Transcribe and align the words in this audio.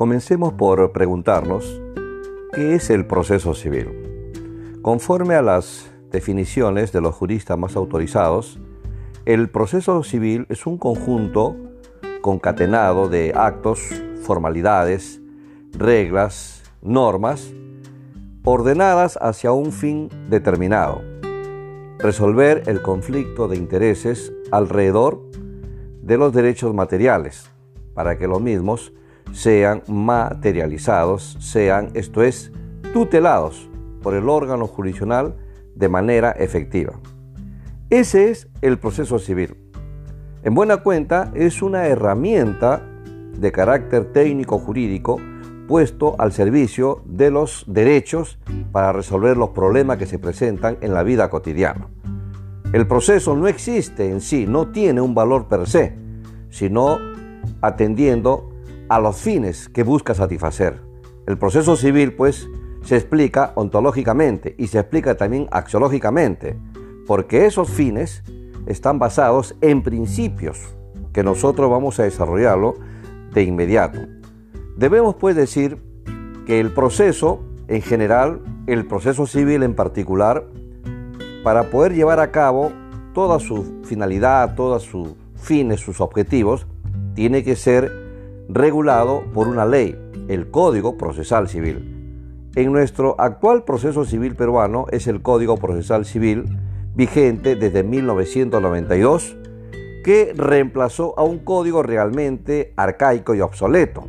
Comencemos 0.00 0.54
por 0.54 0.92
preguntarnos 0.92 1.78
qué 2.54 2.74
es 2.74 2.88
el 2.88 3.06
proceso 3.06 3.52
civil. 3.52 4.78
Conforme 4.80 5.34
a 5.34 5.42
las 5.42 5.90
definiciones 6.10 6.90
de 6.90 7.02
los 7.02 7.14
juristas 7.14 7.58
más 7.58 7.76
autorizados, 7.76 8.58
el 9.26 9.50
proceso 9.50 10.02
civil 10.02 10.46
es 10.48 10.64
un 10.64 10.78
conjunto 10.78 11.54
concatenado 12.22 13.10
de 13.10 13.34
actos, 13.36 13.90
formalidades, 14.22 15.20
reglas, 15.72 16.62
normas, 16.80 17.52
ordenadas 18.42 19.18
hacia 19.20 19.52
un 19.52 19.70
fin 19.70 20.08
determinado. 20.30 21.02
Resolver 21.98 22.62
el 22.68 22.80
conflicto 22.80 23.48
de 23.48 23.58
intereses 23.58 24.32
alrededor 24.50 25.20
de 26.00 26.16
los 26.16 26.32
derechos 26.32 26.74
materiales, 26.74 27.50
para 27.92 28.16
que 28.16 28.26
los 28.26 28.40
mismos 28.40 28.94
sean 29.32 29.82
materializados, 29.86 31.36
sean, 31.40 31.90
esto 31.94 32.22
es, 32.22 32.52
tutelados 32.92 33.68
por 34.02 34.14
el 34.14 34.28
órgano 34.28 34.66
jurisdiccional 34.66 35.36
de 35.74 35.88
manera 35.88 36.30
efectiva. 36.32 36.94
Ese 37.90 38.30
es 38.30 38.48
el 38.62 38.78
proceso 38.78 39.18
civil. 39.18 39.56
En 40.42 40.54
buena 40.54 40.78
cuenta 40.78 41.30
es 41.34 41.62
una 41.62 41.86
herramienta 41.86 42.82
de 43.38 43.52
carácter 43.52 44.12
técnico 44.12 44.58
jurídico 44.58 45.18
puesto 45.68 46.16
al 46.18 46.32
servicio 46.32 47.02
de 47.04 47.30
los 47.30 47.64
derechos 47.68 48.38
para 48.72 48.92
resolver 48.92 49.36
los 49.36 49.50
problemas 49.50 49.98
que 49.98 50.06
se 50.06 50.18
presentan 50.18 50.78
en 50.80 50.94
la 50.94 51.02
vida 51.02 51.30
cotidiana. 51.30 51.88
El 52.72 52.86
proceso 52.86 53.36
no 53.36 53.48
existe 53.48 54.10
en 54.10 54.20
sí, 54.20 54.46
no 54.46 54.68
tiene 54.68 55.00
un 55.00 55.14
valor 55.14 55.46
per 55.46 55.68
se, 55.68 55.94
sino 56.48 56.98
atendiendo 57.60 58.49
a 58.90 58.98
los 58.98 59.18
fines 59.18 59.68
que 59.68 59.84
busca 59.84 60.14
satisfacer. 60.14 60.82
El 61.28 61.38
proceso 61.38 61.76
civil, 61.76 62.12
pues, 62.14 62.48
se 62.82 62.96
explica 62.96 63.52
ontológicamente 63.54 64.56
y 64.58 64.66
se 64.66 64.80
explica 64.80 65.16
también 65.16 65.46
axiológicamente, 65.52 66.58
porque 67.06 67.46
esos 67.46 67.70
fines 67.70 68.24
están 68.66 68.98
basados 68.98 69.54
en 69.60 69.84
principios 69.84 70.74
que 71.12 71.22
nosotros 71.22 71.70
vamos 71.70 72.00
a 72.00 72.02
desarrollarlo 72.02 72.74
de 73.32 73.44
inmediato. 73.44 74.00
Debemos 74.76 75.14
pues 75.14 75.36
decir 75.36 75.80
que 76.44 76.58
el 76.58 76.72
proceso 76.72 77.44
en 77.68 77.82
general, 77.82 78.40
el 78.66 78.88
proceso 78.88 79.24
civil 79.28 79.62
en 79.62 79.74
particular, 79.74 80.46
para 81.44 81.70
poder 81.70 81.94
llevar 81.94 82.18
a 82.18 82.32
cabo 82.32 82.72
toda 83.14 83.38
su 83.38 83.82
finalidad, 83.84 84.56
todos 84.56 84.82
sus 84.82 85.10
fines, 85.36 85.78
sus 85.78 86.00
objetivos, 86.00 86.66
tiene 87.14 87.44
que 87.44 87.54
ser 87.54 87.99
regulado 88.52 89.22
por 89.32 89.48
una 89.48 89.64
ley, 89.64 89.96
el 90.28 90.50
Código 90.50 90.96
Procesal 90.96 91.48
Civil. 91.48 92.50
En 92.56 92.72
nuestro 92.72 93.14
actual 93.20 93.64
proceso 93.64 94.04
civil 94.04 94.34
peruano 94.34 94.86
es 94.90 95.06
el 95.06 95.22
Código 95.22 95.56
Procesal 95.56 96.04
Civil 96.04 96.58
vigente 96.96 97.54
desde 97.54 97.84
1992 97.84 99.36
que 100.02 100.32
reemplazó 100.36 101.14
a 101.16 101.22
un 101.22 101.38
código 101.38 101.82
realmente 101.84 102.72
arcaico 102.76 103.34
y 103.34 103.40
obsoleto, 103.40 104.08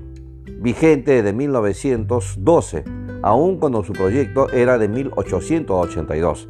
vigente 0.59 1.22
desde 1.22 1.33
1912, 1.33 2.83
aun 3.22 3.59
cuando 3.59 3.83
su 3.83 3.94
proyecto 3.94 4.50
era 4.50 4.80
de 4.80 4.88
1882. 4.88 6.50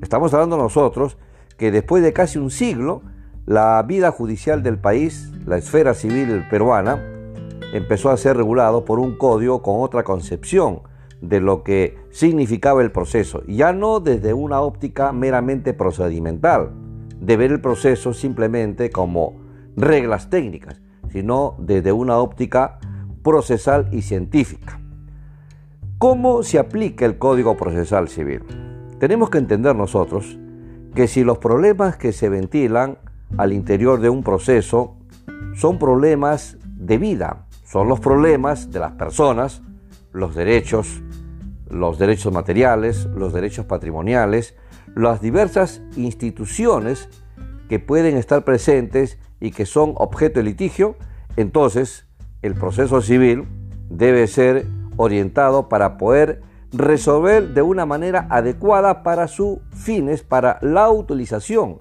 Estamos 0.00 0.32
hablando 0.32 0.56
nosotros 0.56 1.18
que 1.58 1.70
después 1.70 2.02
de 2.02 2.12
casi 2.12 2.38
un 2.38 2.50
siglo, 2.50 3.02
la 3.44 3.82
vida 3.82 4.10
judicial 4.10 4.62
del 4.62 4.78
país, 4.78 5.32
la 5.44 5.58
esfera 5.58 5.94
civil 5.94 6.46
peruana, 6.48 7.15
empezó 7.72 8.10
a 8.10 8.16
ser 8.16 8.36
regulado 8.36 8.84
por 8.84 8.98
un 8.98 9.16
código 9.16 9.62
con 9.62 9.80
otra 9.80 10.04
concepción 10.04 10.80
de 11.20 11.40
lo 11.40 11.62
que 11.62 11.98
significaba 12.10 12.82
el 12.82 12.92
proceso, 12.92 13.42
ya 13.46 13.72
no 13.72 14.00
desde 14.00 14.34
una 14.34 14.60
óptica 14.60 15.12
meramente 15.12 15.72
procedimental, 15.72 16.70
de 17.20 17.36
ver 17.36 17.52
el 17.52 17.60
proceso 17.60 18.12
simplemente 18.12 18.90
como 18.90 19.40
reglas 19.76 20.30
técnicas, 20.30 20.80
sino 21.10 21.56
desde 21.58 21.92
una 21.92 22.18
óptica 22.18 22.78
procesal 23.22 23.88
y 23.92 24.02
científica. 24.02 24.80
¿Cómo 25.98 26.42
se 26.42 26.58
aplica 26.58 27.06
el 27.06 27.16
Código 27.16 27.56
Procesal 27.56 28.08
Civil? 28.08 28.42
Tenemos 28.98 29.30
que 29.30 29.38
entender 29.38 29.74
nosotros 29.74 30.38
que 30.94 31.08
si 31.08 31.24
los 31.24 31.38
problemas 31.38 31.96
que 31.96 32.12
se 32.12 32.28
ventilan 32.28 32.98
al 33.38 33.52
interior 33.52 34.00
de 34.00 34.10
un 34.10 34.22
proceso 34.22 34.96
son 35.54 35.78
problemas 35.78 36.58
de 36.64 36.98
vida, 36.98 37.45
son 37.76 37.88
los 37.88 38.00
problemas 38.00 38.70
de 38.70 38.78
las 38.78 38.92
personas, 38.92 39.60
los 40.14 40.34
derechos, 40.34 41.02
los 41.68 41.98
derechos 41.98 42.32
materiales, 42.32 43.04
los 43.04 43.34
derechos 43.34 43.66
patrimoniales, 43.66 44.54
las 44.94 45.20
diversas 45.20 45.82
instituciones 45.94 47.10
que 47.68 47.78
pueden 47.78 48.16
estar 48.16 48.44
presentes 48.44 49.18
y 49.40 49.50
que 49.50 49.66
son 49.66 49.92
objeto 49.96 50.40
de 50.40 50.44
litigio, 50.44 50.96
entonces 51.36 52.06
el 52.40 52.54
proceso 52.54 53.02
civil 53.02 53.44
debe 53.90 54.26
ser 54.26 54.64
orientado 54.96 55.68
para 55.68 55.98
poder 55.98 56.40
resolver 56.72 57.52
de 57.52 57.60
una 57.60 57.84
manera 57.84 58.26
adecuada 58.30 59.02
para 59.02 59.28
sus 59.28 59.58
fines, 59.74 60.22
para 60.22 60.58
la 60.62 60.88
utilización 60.88 61.76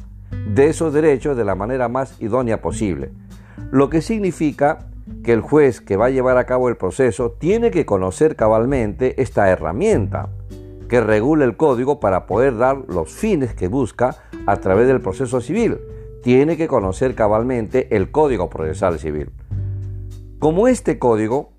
de 0.54 0.68
esos 0.68 0.92
derechos 0.92 1.38
de 1.38 1.46
la 1.46 1.56
manera 1.56 1.88
más 1.88 2.22
idónea 2.22 2.62
posible. 2.62 3.14
Lo 3.72 3.90
que 3.90 4.02
significa 4.02 4.90
que 5.24 5.34
el 5.34 5.42
juez 5.42 5.82
que 5.82 5.98
va 5.98 6.08
a 6.08 6.10
llevar 6.10 6.38
a 6.38 6.46
cabo 6.46 6.70
el 6.70 6.78
proceso 6.78 7.32
tiene 7.32 7.72
que 7.72 7.86
conocer 7.86 8.36
cabalmente 8.36 9.22
esta 9.22 9.50
herramienta 9.50 10.30
que 10.88 11.02
regula 11.02 11.46
el 11.46 11.58
código 11.58 12.00
para 12.00 12.26
poder 12.26 12.58
dar 12.58 12.78
los 12.88 13.12
fines 13.12 13.54
que 13.54 13.68
busca 13.68 14.18
a 14.46 14.58
través 14.58 14.88
del 14.88 15.02
proceso 15.02 15.42
civil. 15.42 15.78
Tiene 16.24 16.58
que 16.58 16.68
conocer 16.68 17.16
cabalmente 17.16 17.96
el 17.96 18.12
código 18.12 18.50
procesal 18.50 19.00
civil. 19.00 19.32
Como 20.40 20.68
este 20.68 21.00
código 21.00 21.52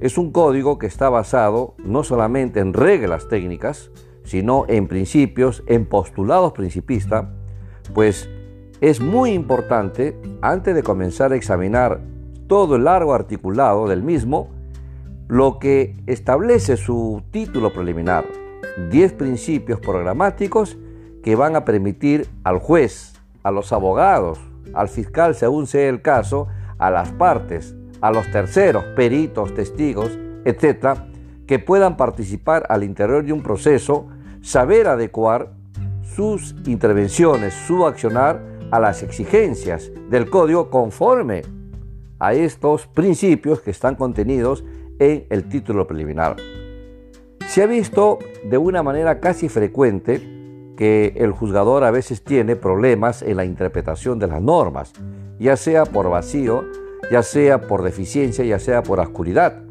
es 0.00 0.18
un 0.18 0.32
código 0.32 0.78
que 0.78 0.86
está 0.86 1.08
basado 1.08 1.74
no 1.84 2.04
solamente 2.04 2.60
en 2.60 2.72
reglas 2.72 3.28
técnicas, 3.28 3.90
sino 4.24 4.64
en 4.68 4.86
principios, 4.88 5.62
en 5.66 5.86
postulados 5.86 6.52
principistas, 6.52 7.26
pues 7.94 8.28
es 8.80 9.00
muy 9.00 9.32
importante, 9.32 10.16
antes 10.40 10.74
de 10.74 10.82
comenzar 10.82 11.32
a 11.32 11.36
examinar 11.36 12.00
todo 12.50 12.74
el 12.74 12.82
largo 12.82 13.14
articulado 13.14 13.86
del 13.86 14.02
mismo, 14.02 14.48
lo 15.28 15.60
que 15.60 15.94
establece 16.08 16.76
su 16.76 17.22
título 17.30 17.72
preliminar, 17.72 18.24
10 18.90 19.12
principios 19.12 19.78
programáticos 19.78 20.76
que 21.22 21.36
van 21.36 21.54
a 21.54 21.64
permitir 21.64 22.28
al 22.42 22.58
juez, 22.58 23.12
a 23.44 23.52
los 23.52 23.72
abogados, 23.72 24.40
al 24.74 24.88
fiscal, 24.88 25.36
según 25.36 25.68
sea 25.68 25.88
el 25.88 26.02
caso, 26.02 26.48
a 26.78 26.90
las 26.90 27.12
partes, 27.12 27.76
a 28.00 28.10
los 28.10 28.28
terceros, 28.32 28.82
peritos, 28.96 29.54
testigos, 29.54 30.18
etcétera, 30.44 31.06
que 31.46 31.60
puedan 31.60 31.96
participar 31.96 32.66
al 32.68 32.82
interior 32.82 33.24
de 33.24 33.32
un 33.32 33.44
proceso, 33.44 34.08
saber 34.42 34.88
adecuar 34.88 35.52
sus 36.02 36.56
intervenciones, 36.66 37.54
su 37.54 37.86
accionar 37.86 38.42
a 38.72 38.80
las 38.80 39.04
exigencias 39.04 39.92
del 40.10 40.28
código 40.28 40.68
conforme 40.68 41.42
a 42.20 42.34
estos 42.34 42.86
principios 42.86 43.60
que 43.60 43.70
están 43.70 43.96
contenidos 43.96 44.64
en 44.98 45.26
el 45.30 45.48
título 45.48 45.86
preliminar. 45.86 46.36
Se 47.48 47.62
ha 47.62 47.66
visto 47.66 48.18
de 48.44 48.58
una 48.58 48.82
manera 48.82 49.18
casi 49.18 49.48
frecuente 49.48 50.20
que 50.76 51.14
el 51.16 51.32
juzgador 51.32 51.82
a 51.84 51.90
veces 51.90 52.22
tiene 52.22 52.54
problemas 52.56 53.22
en 53.22 53.36
la 53.36 53.44
interpretación 53.44 54.18
de 54.18 54.28
las 54.28 54.40
normas, 54.40 54.92
ya 55.38 55.56
sea 55.56 55.84
por 55.84 56.08
vacío, 56.08 56.64
ya 57.10 57.22
sea 57.22 57.62
por 57.62 57.82
deficiencia, 57.82 58.44
ya 58.44 58.58
sea 58.58 58.82
por 58.82 59.00
oscuridad. 59.00 59.62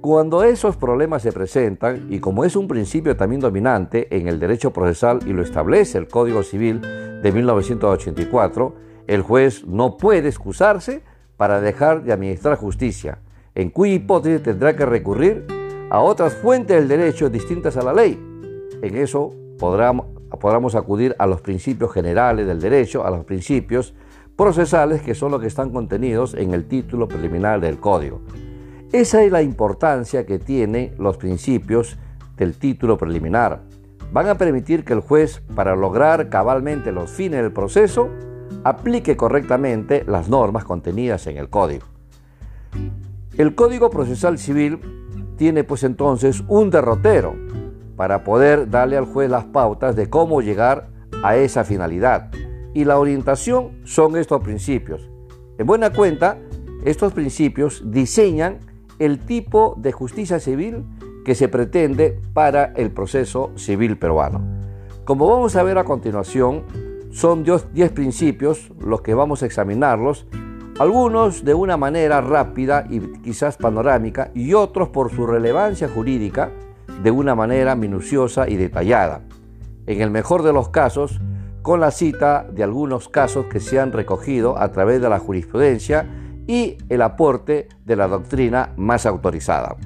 Cuando 0.00 0.44
esos 0.44 0.76
problemas 0.76 1.22
se 1.22 1.32
presentan, 1.32 2.06
y 2.10 2.20
como 2.20 2.44
es 2.44 2.54
un 2.54 2.68
principio 2.68 3.16
también 3.16 3.40
dominante 3.40 4.14
en 4.16 4.28
el 4.28 4.38
derecho 4.38 4.72
procesal 4.72 5.18
y 5.26 5.32
lo 5.32 5.42
establece 5.42 5.98
el 5.98 6.06
Código 6.06 6.42
Civil 6.42 6.80
de 6.80 7.32
1984, 7.32 8.74
el 9.08 9.22
juez 9.22 9.66
no 9.66 9.96
puede 9.96 10.28
excusarse 10.28 11.02
para 11.36 11.60
dejar 11.60 12.02
de 12.02 12.12
administrar 12.12 12.56
justicia, 12.56 13.18
en 13.54 13.70
cuya 13.70 13.94
hipótesis 13.94 14.42
tendrá 14.42 14.76
que 14.76 14.86
recurrir 14.86 15.46
a 15.90 16.00
otras 16.00 16.34
fuentes 16.34 16.76
del 16.76 16.88
derecho 16.88 17.30
distintas 17.30 17.76
a 17.76 17.82
la 17.82 17.92
ley. 17.92 18.18
En 18.82 18.96
eso 18.96 19.32
podremos, 19.58 20.74
acudir 20.74 21.14
a 21.18 21.26
los 21.26 21.40
principios 21.40 21.92
generales 21.92 22.46
del 22.46 22.60
derecho, 22.60 23.06
a 23.06 23.10
los 23.10 23.24
principios 23.24 23.94
procesales 24.36 25.00
que 25.00 25.14
son 25.14 25.30
los 25.30 25.40
que 25.40 25.46
están 25.46 25.70
contenidos 25.70 26.34
en 26.34 26.52
el 26.52 26.66
título 26.66 27.08
preliminar 27.08 27.60
del 27.60 27.78
código. 27.78 28.20
Esa 28.92 29.22
es 29.22 29.32
la 29.32 29.42
importancia 29.42 30.26
que 30.26 30.38
tienen 30.38 30.92
los 30.98 31.16
principios 31.16 31.96
del 32.36 32.56
título 32.58 32.98
preliminar. 32.98 33.62
Van 34.12 34.28
a 34.28 34.36
permitir 34.36 34.84
que 34.84 34.92
el 34.92 35.00
juez, 35.00 35.42
para 35.54 35.74
lograr 35.74 36.28
cabalmente 36.28 36.92
los 36.92 37.10
fines 37.10 37.42
del 37.42 37.52
proceso, 37.52 38.08
aplique 38.68 39.16
correctamente 39.16 40.02
las 40.08 40.28
normas 40.28 40.64
contenidas 40.64 41.28
en 41.28 41.36
el 41.36 41.48
código. 41.48 41.86
El 43.38 43.54
Código 43.54 43.90
Procesal 43.90 44.38
Civil 44.38 44.80
tiene 45.36 45.62
pues 45.62 45.84
entonces 45.84 46.42
un 46.48 46.70
derrotero 46.70 47.36
para 47.94 48.24
poder 48.24 48.68
darle 48.68 48.96
al 48.96 49.04
juez 49.04 49.30
las 49.30 49.44
pautas 49.44 49.94
de 49.94 50.10
cómo 50.10 50.40
llegar 50.40 50.88
a 51.22 51.36
esa 51.36 51.62
finalidad. 51.62 52.32
Y 52.74 52.84
la 52.84 52.98
orientación 52.98 53.82
son 53.84 54.16
estos 54.16 54.42
principios. 54.42 55.08
En 55.58 55.66
buena 55.66 55.92
cuenta, 55.92 56.36
estos 56.84 57.12
principios 57.12 57.84
diseñan 57.86 58.58
el 58.98 59.20
tipo 59.20 59.76
de 59.78 59.92
justicia 59.92 60.40
civil 60.40 60.84
que 61.24 61.36
se 61.36 61.46
pretende 61.46 62.20
para 62.32 62.72
el 62.74 62.90
proceso 62.90 63.52
civil 63.54 63.96
peruano. 63.96 64.40
Como 65.04 65.28
vamos 65.28 65.54
a 65.54 65.62
ver 65.62 65.78
a 65.78 65.84
continuación, 65.84 66.64
son 67.10 67.44
10 67.44 67.92
principios 67.92 68.70
los 68.78 69.00
que 69.00 69.14
vamos 69.14 69.42
a 69.42 69.46
examinarlos, 69.46 70.26
algunos 70.78 71.44
de 71.44 71.54
una 71.54 71.76
manera 71.76 72.20
rápida 72.20 72.86
y 72.90 73.00
quizás 73.22 73.56
panorámica 73.56 74.30
y 74.34 74.52
otros 74.52 74.90
por 74.90 75.10
su 75.10 75.26
relevancia 75.26 75.88
jurídica 75.88 76.50
de 77.02 77.10
una 77.10 77.34
manera 77.34 77.74
minuciosa 77.74 78.48
y 78.48 78.56
detallada. 78.56 79.22
En 79.86 80.00
el 80.00 80.10
mejor 80.10 80.42
de 80.42 80.52
los 80.52 80.68
casos, 80.68 81.20
con 81.62 81.80
la 81.80 81.90
cita 81.90 82.46
de 82.52 82.62
algunos 82.62 83.08
casos 83.08 83.46
que 83.46 83.60
se 83.60 83.80
han 83.80 83.92
recogido 83.92 84.58
a 84.58 84.70
través 84.70 85.00
de 85.00 85.08
la 85.08 85.18
jurisprudencia 85.18 86.06
y 86.46 86.76
el 86.88 87.02
aporte 87.02 87.68
de 87.84 87.96
la 87.96 88.06
doctrina 88.06 88.72
más 88.76 89.06
autorizada. 89.06 89.76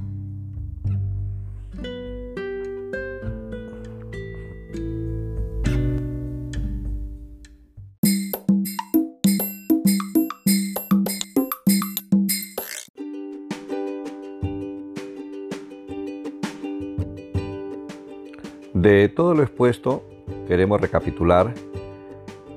Todo 19.20 19.34
lo 19.34 19.42
expuesto, 19.42 20.02
queremos 20.48 20.80
recapitular 20.80 21.52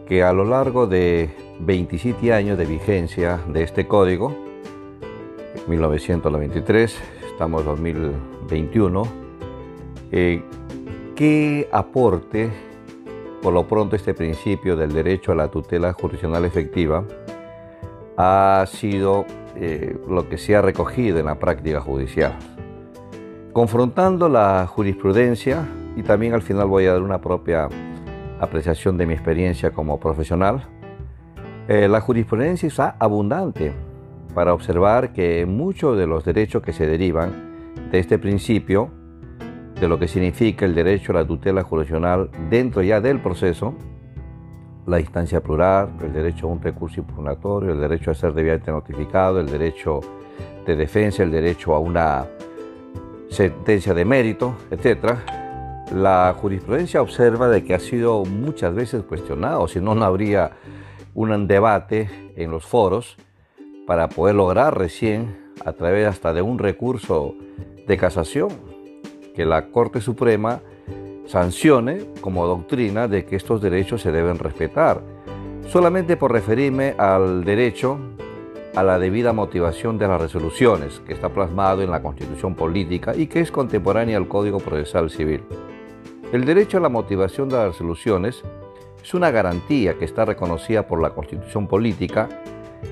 que 0.08 0.24
a 0.24 0.32
lo 0.32 0.46
largo 0.46 0.88
de 0.88 1.30
27 1.60 2.32
años 2.32 2.58
de 2.58 2.66
vigencia 2.66 3.42
de 3.50 3.64
este 3.64 3.86
código, 3.86 4.34
1993, 5.68 6.98
estamos 7.30 7.64
en 7.64 7.66
2021, 7.68 9.04
eh, 10.14 10.42
¿qué 11.18 11.68
aporte, 11.70 12.50
por 13.42 13.52
lo 13.52 13.68
pronto, 13.68 13.98
este 13.98 14.14
principio 14.14 14.78
del 14.78 14.94
derecho 14.94 15.34
a 15.34 15.36
la 15.36 15.52
tutela 15.52 15.92
jurisdiccional 15.92 16.46
efectiva 16.46 17.04
ha 18.16 18.64
sido 18.70 19.26
eh, 19.58 19.98
lo 20.08 20.30
que 20.30 20.38
se 20.38 20.56
ha 20.56 20.62
recogido 20.62 21.20
en 21.20 21.26
la 21.26 21.36
práctica 21.36 21.82
judicial? 21.82 22.40
Confrontando 23.52 24.30
la 24.30 24.66
jurisprudencia, 24.66 25.68
y 25.96 26.04
también 26.04 26.34
al 26.34 26.42
final 26.42 26.68
voy 26.68 26.86
a 26.86 26.94
dar 26.94 27.02
una 27.02 27.22
propia 27.22 27.70
apreciación 28.40 28.98
de 28.98 29.06
mi 29.06 29.14
experiencia 29.14 29.72
como 29.72 30.00
profesional. 30.00 30.66
Eh, 31.68 31.88
la 31.88 32.02
jurisprudencia 32.02 32.68
es 32.68 32.80
abundante 32.80 33.74
para 34.34 34.54
observar 34.54 35.14
que 35.14 35.46
muchos 35.46 35.98
de 35.98 36.08
los 36.08 36.26
derechos 36.26 36.62
que 36.62 36.74
se 36.74 36.88
derivan 36.88 37.32
de 37.92 38.00
este 38.00 38.18
principio, 38.18 38.90
de 39.80 39.88
lo 39.88 40.00
que 40.00 40.08
significa 40.08 40.66
el 40.66 40.76
derecho 40.76 41.12
a 41.12 41.16
la 41.16 41.28
tutela 41.28 41.64
jurisdiccional 41.64 42.30
dentro 42.50 42.82
ya 42.82 43.00
del 43.00 43.20
proceso, 43.20 43.76
la 44.86 45.00
instancia 45.00 45.42
plural, 45.42 45.94
el 46.04 46.12
derecho 46.12 46.48
a 46.48 46.52
un 46.52 46.62
recurso 46.62 47.00
impugnatorio, 47.00 47.72
el 47.72 47.80
derecho 47.80 48.12
a 48.12 48.14
ser 48.14 48.34
debidamente 48.34 48.72
notificado, 48.72 49.40
el 49.40 49.48
derecho 49.48 50.02
de 50.66 50.76
defensa, 50.76 51.24
el 51.24 51.32
derecho 51.32 51.74
a 51.74 51.80
una 51.80 52.26
sentencia 53.30 53.94
de 53.94 54.06
mérito, 54.06 54.56
etcétera, 54.70 55.43
la 55.92 56.34
jurisprudencia 56.40 57.02
observa 57.02 57.50
de 57.50 57.64
que 57.64 57.74
ha 57.74 57.80
sido 57.80 58.26
muchas 58.26 58.74
veces 58.74 59.04
cuestionado, 59.04 59.68
si 59.68 59.80
no, 59.80 59.96
no 59.96 60.06
habría 60.06 60.52
un 61.14 61.48
debate 61.48 62.10
en 62.36 62.52
los 62.52 62.66
foros 62.66 63.18
para 63.86 64.10
poder 64.10 64.36
lograr 64.36 64.78
recién, 64.78 65.44
a 65.66 65.74
través 65.74 66.08
hasta 66.08 66.34
de 66.34 66.42
un 66.42 66.58
recurso 66.58 67.36
de 67.88 67.98
casación, 67.98 68.50
que 69.36 69.46
la 69.46 69.70
Corte 69.70 70.02
Suprema 70.02 70.62
sancione 71.26 72.06
como 72.22 72.48
doctrina 72.48 73.08
de 73.08 73.26
que 73.26 73.36
estos 73.36 73.62
derechos 73.62 74.02
se 74.02 74.12
deben 74.12 74.40
respetar. 74.40 75.02
Solamente 75.68 76.18
por 76.18 76.32
referirme 76.32 76.96
al 76.98 77.44
derecho 77.44 77.98
a 78.76 78.84
la 78.84 78.98
debida 79.00 79.34
motivación 79.34 79.98
de 79.98 80.08
las 80.08 80.20
resoluciones, 80.20 81.00
que 81.06 81.14
está 81.14 81.30
plasmado 81.30 81.82
en 81.82 81.92
la 81.92 82.02
Constitución 82.02 82.56
Política 82.56 83.16
y 83.16 83.28
que 83.28 83.40
es 83.40 83.52
contemporánea 83.52 84.18
al 84.18 84.28
Código 84.28 84.60
Procesal 84.60 85.10
Civil. 85.10 85.44
El 86.34 86.46
derecho 86.46 86.80
a 86.80 86.82
la 86.82 86.90
motivación 86.90 87.48
de 87.48 87.58
las 87.58 87.68
resoluciones 87.68 88.42
es 89.04 89.14
una 89.14 89.30
garantía 89.30 90.00
que 90.00 90.06
está 90.06 90.26
reconocida 90.26 90.88
por 90.88 91.00
la 91.00 91.12
Constitución 91.12 91.68
Política 91.68 92.28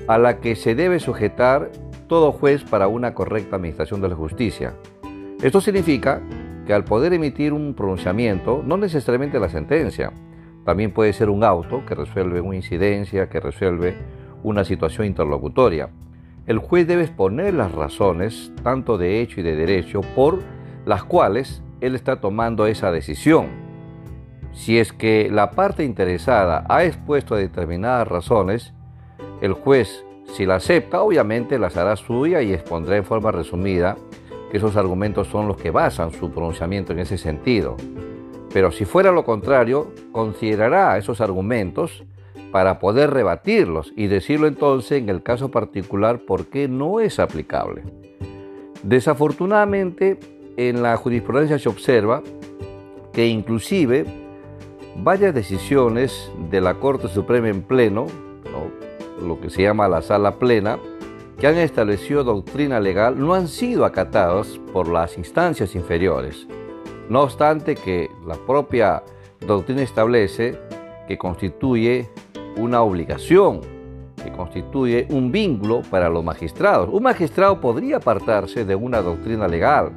a 0.06 0.16
la 0.16 0.38
que 0.38 0.54
se 0.54 0.76
debe 0.76 1.00
sujetar 1.00 1.72
todo 2.06 2.30
juez 2.30 2.62
para 2.62 2.86
una 2.86 3.14
correcta 3.14 3.56
administración 3.56 4.00
de 4.00 4.10
la 4.10 4.14
justicia. 4.14 4.74
Esto 5.42 5.60
significa 5.60 6.22
que 6.68 6.72
al 6.72 6.84
poder 6.84 7.14
emitir 7.14 7.52
un 7.52 7.74
pronunciamiento, 7.74 8.62
no 8.64 8.76
necesariamente 8.76 9.40
la 9.40 9.48
sentencia, 9.48 10.12
también 10.64 10.92
puede 10.92 11.12
ser 11.12 11.28
un 11.28 11.42
auto 11.42 11.84
que 11.84 11.96
resuelve 11.96 12.40
una 12.40 12.54
incidencia, 12.54 13.28
que 13.28 13.40
resuelve 13.40 13.96
una 14.44 14.64
situación 14.64 15.08
interlocutoria. 15.08 15.90
El 16.46 16.58
juez 16.58 16.86
debe 16.86 17.02
exponer 17.02 17.54
las 17.54 17.72
razones, 17.72 18.52
tanto 18.62 18.98
de 18.98 19.20
hecho 19.20 19.40
y 19.40 19.42
de 19.42 19.56
derecho, 19.56 20.00
por 20.14 20.38
las 20.86 21.02
cuales 21.02 21.60
él 21.82 21.94
está 21.96 22.20
tomando 22.20 22.66
esa 22.66 22.90
decisión. 22.90 23.48
Si 24.52 24.78
es 24.78 24.92
que 24.92 25.28
la 25.30 25.50
parte 25.50 25.84
interesada 25.84 26.64
ha 26.68 26.84
expuesto 26.84 27.34
determinadas 27.34 28.06
razones, 28.06 28.72
el 29.40 29.52
juez, 29.52 30.04
si 30.32 30.46
la 30.46 30.56
acepta, 30.56 31.02
obviamente 31.02 31.58
las 31.58 31.76
hará 31.76 31.96
suya 31.96 32.40
y 32.40 32.52
expondrá 32.52 32.96
en 32.96 33.04
forma 33.04 33.32
resumida 33.32 33.96
que 34.50 34.58
esos 34.58 34.76
argumentos 34.76 35.26
son 35.28 35.48
los 35.48 35.56
que 35.56 35.70
basan 35.70 36.12
su 36.12 36.30
pronunciamiento 36.30 36.92
en 36.92 37.00
ese 37.00 37.18
sentido. 37.18 37.76
Pero 38.52 38.70
si 38.70 38.84
fuera 38.84 39.10
lo 39.10 39.24
contrario, 39.24 39.92
considerará 40.12 40.96
esos 40.98 41.20
argumentos 41.20 42.04
para 42.52 42.78
poder 42.78 43.10
rebatirlos 43.10 43.92
y 43.96 44.06
decirlo 44.06 44.46
entonces 44.46 45.02
en 45.02 45.08
el 45.08 45.22
caso 45.22 45.50
particular 45.50 46.20
por 46.20 46.46
qué 46.46 46.68
no 46.68 47.00
es 47.00 47.18
aplicable. 47.18 47.82
Desafortunadamente, 48.82 50.18
en 50.56 50.82
la 50.82 50.96
jurisprudencia 50.96 51.58
se 51.58 51.68
observa 51.68 52.22
que 53.12 53.26
inclusive 53.26 54.04
varias 54.96 55.34
decisiones 55.34 56.30
de 56.50 56.60
la 56.60 56.74
Corte 56.74 57.08
Suprema 57.08 57.48
en 57.48 57.62
pleno, 57.62 58.06
lo 59.20 59.40
que 59.40 59.50
se 59.50 59.62
llama 59.62 59.88
la 59.88 60.02
sala 60.02 60.38
plena, 60.38 60.78
que 61.38 61.46
han 61.46 61.58
establecido 61.58 62.24
doctrina 62.24 62.80
legal, 62.80 63.18
no 63.18 63.34
han 63.34 63.48
sido 63.48 63.84
acatadas 63.84 64.60
por 64.72 64.88
las 64.88 65.18
instancias 65.18 65.74
inferiores. 65.74 66.46
No 67.08 67.22
obstante 67.22 67.74
que 67.74 68.10
la 68.26 68.34
propia 68.34 69.02
doctrina 69.46 69.82
establece 69.82 70.58
que 71.08 71.18
constituye 71.18 72.08
una 72.56 72.82
obligación, 72.82 73.60
que 74.22 74.30
constituye 74.32 75.06
un 75.10 75.32
vínculo 75.32 75.82
para 75.90 76.08
los 76.08 76.22
magistrados. 76.22 76.88
Un 76.92 77.02
magistrado 77.02 77.60
podría 77.60 77.96
apartarse 77.96 78.64
de 78.64 78.74
una 78.74 79.02
doctrina 79.02 79.48
legal, 79.48 79.92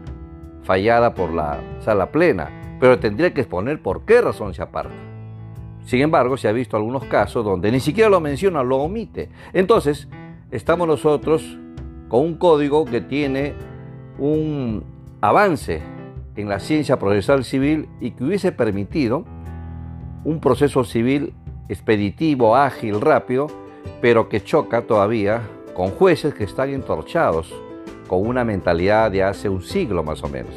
fallada 0.66 1.14
por 1.14 1.32
la 1.32 1.60
sala 1.80 2.12
plena, 2.12 2.78
pero 2.80 3.00
tendría 3.00 3.34
que 3.34 3.42
exponer 3.42 3.82
por 3.82 4.04
qué 4.04 4.20
razón 4.20 4.54
se 4.54 4.62
aparta. 4.62 4.96
Sin 5.86 6.02
embargo, 6.02 6.36
se 6.36 6.48
ha 6.48 6.52
visto 6.52 6.76
algunos 6.76 7.06
casos 7.06 7.46
donde 7.46 7.72
ni 7.72 7.80
siquiera 7.80 8.10
lo 8.10 8.20
menciona, 8.20 8.64
lo 8.64 8.78
omite. 8.78 9.30
Entonces, 9.54 10.10
estamos 10.50 10.88
nosotros 10.88 11.58
con 12.10 12.22
un 12.22 12.36
código 12.36 12.86
que 12.86 13.02
tiene 13.02 13.54
un 14.18 14.84
avance 15.22 15.82
en 16.36 16.50
la 16.50 16.60
ciencia 16.60 16.98
procesal 16.98 17.44
civil 17.44 17.88
y 18.02 18.12
que 18.12 18.24
hubiese 18.24 18.52
permitido 18.52 19.24
un 20.24 20.40
proceso 20.40 20.84
civil 20.84 21.34
expeditivo, 21.70 22.56
ágil, 22.56 23.00
rápido, 23.00 23.48
pero 24.02 24.28
que 24.28 24.44
choca 24.44 24.82
todavía 24.82 25.44
con 25.76 25.92
jueces 25.92 26.34
que 26.34 26.44
están 26.44 26.70
entorchados 26.70 27.54
con 28.08 28.26
una 28.26 28.44
mentalidad 28.44 29.12
de 29.12 29.24
hace 29.24 29.50
un 29.50 29.62
siglo 29.62 30.04
más 30.04 30.24
o 30.24 30.30
menos. 30.30 30.54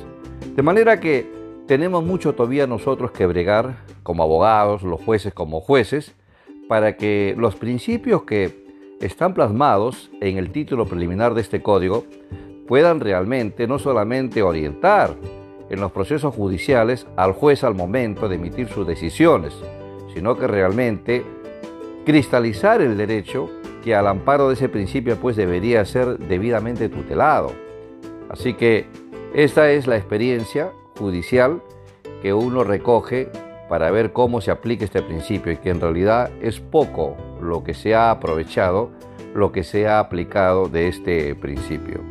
De 0.55 0.63
manera 0.63 1.01
que 1.01 1.31
tenemos 1.67 2.05
mucho 2.05 2.35
todavía 2.35 2.67
nosotros 2.67 3.11
que 3.11 3.27
bregar 3.27 3.85
como 4.03 4.23
abogados, 4.23 4.83
los 4.83 5.01
jueces 5.03 5.35
como 5.35 5.61
jueces, 5.61 6.15
para 6.69 6.97
que 6.97 7.35
los 7.39 7.57
principios 7.57 8.23
que 8.23 8.67
están 9.01 9.35
plasmados 9.35 10.11
en 10.21 10.39
el 10.39 10.51
título 10.51 10.87
preliminar 10.87 11.35
de 11.35 11.41
este 11.41 11.63
código 11.63 12.05
puedan 12.67 13.01
realmente 13.01 13.67
no 13.67 13.79
solamente 13.79 14.43
orientar 14.43 15.15
en 15.71 15.81
los 15.81 15.93
procesos 15.93 16.35
judiciales 16.35 17.07
al 17.17 17.33
juez 17.33 17.65
al 17.65 17.75
momento 17.75 18.29
de 18.29 18.37
emitir 18.37 18.69
sus 18.69 18.87
decisiones, 18.87 19.55
sino 20.15 20.37
que 20.37 20.47
realmente 20.47 21.25
cristalizar 22.05 22.81
el 22.81 22.97
derecho 22.97 23.51
que 23.89 23.95
al 23.95 24.07
amparo 24.07 24.49
de 24.49 24.55
ese 24.55 24.69
principio 24.69 25.17
pues 25.17 25.35
debería 25.35 25.83
ser 25.87 26.19
debidamente 26.19 26.91
tutelado. 26.91 27.53
Así 28.29 28.53
que 28.53 28.85
esta 29.33 29.71
es 29.71 29.87
la 29.87 29.97
experiencia 29.97 30.73
judicial 30.99 31.63
que 32.21 32.35
uno 32.35 32.65
recoge 32.65 33.31
para 33.71 33.91
ver 33.91 34.13
cómo 34.13 34.43
se 34.43 34.51
aplica 34.51 34.85
este 34.85 35.01
principio 35.01 35.53
y 35.53 35.57
que 35.57 35.71
en 35.71 35.81
realidad 35.81 36.31
es 36.43 36.61
poco 36.61 37.17
lo 37.41 37.65
que 37.65 37.73
se 37.73 37.95
ha 37.95 38.11
aprovechado, 38.11 38.91
lo 39.35 39.53
que 39.53 39.65
se 39.65 39.89
ha 39.89 40.01
aplicado 40.01 40.69
de 40.69 40.89
este 40.89 41.35
principio. 41.35 42.03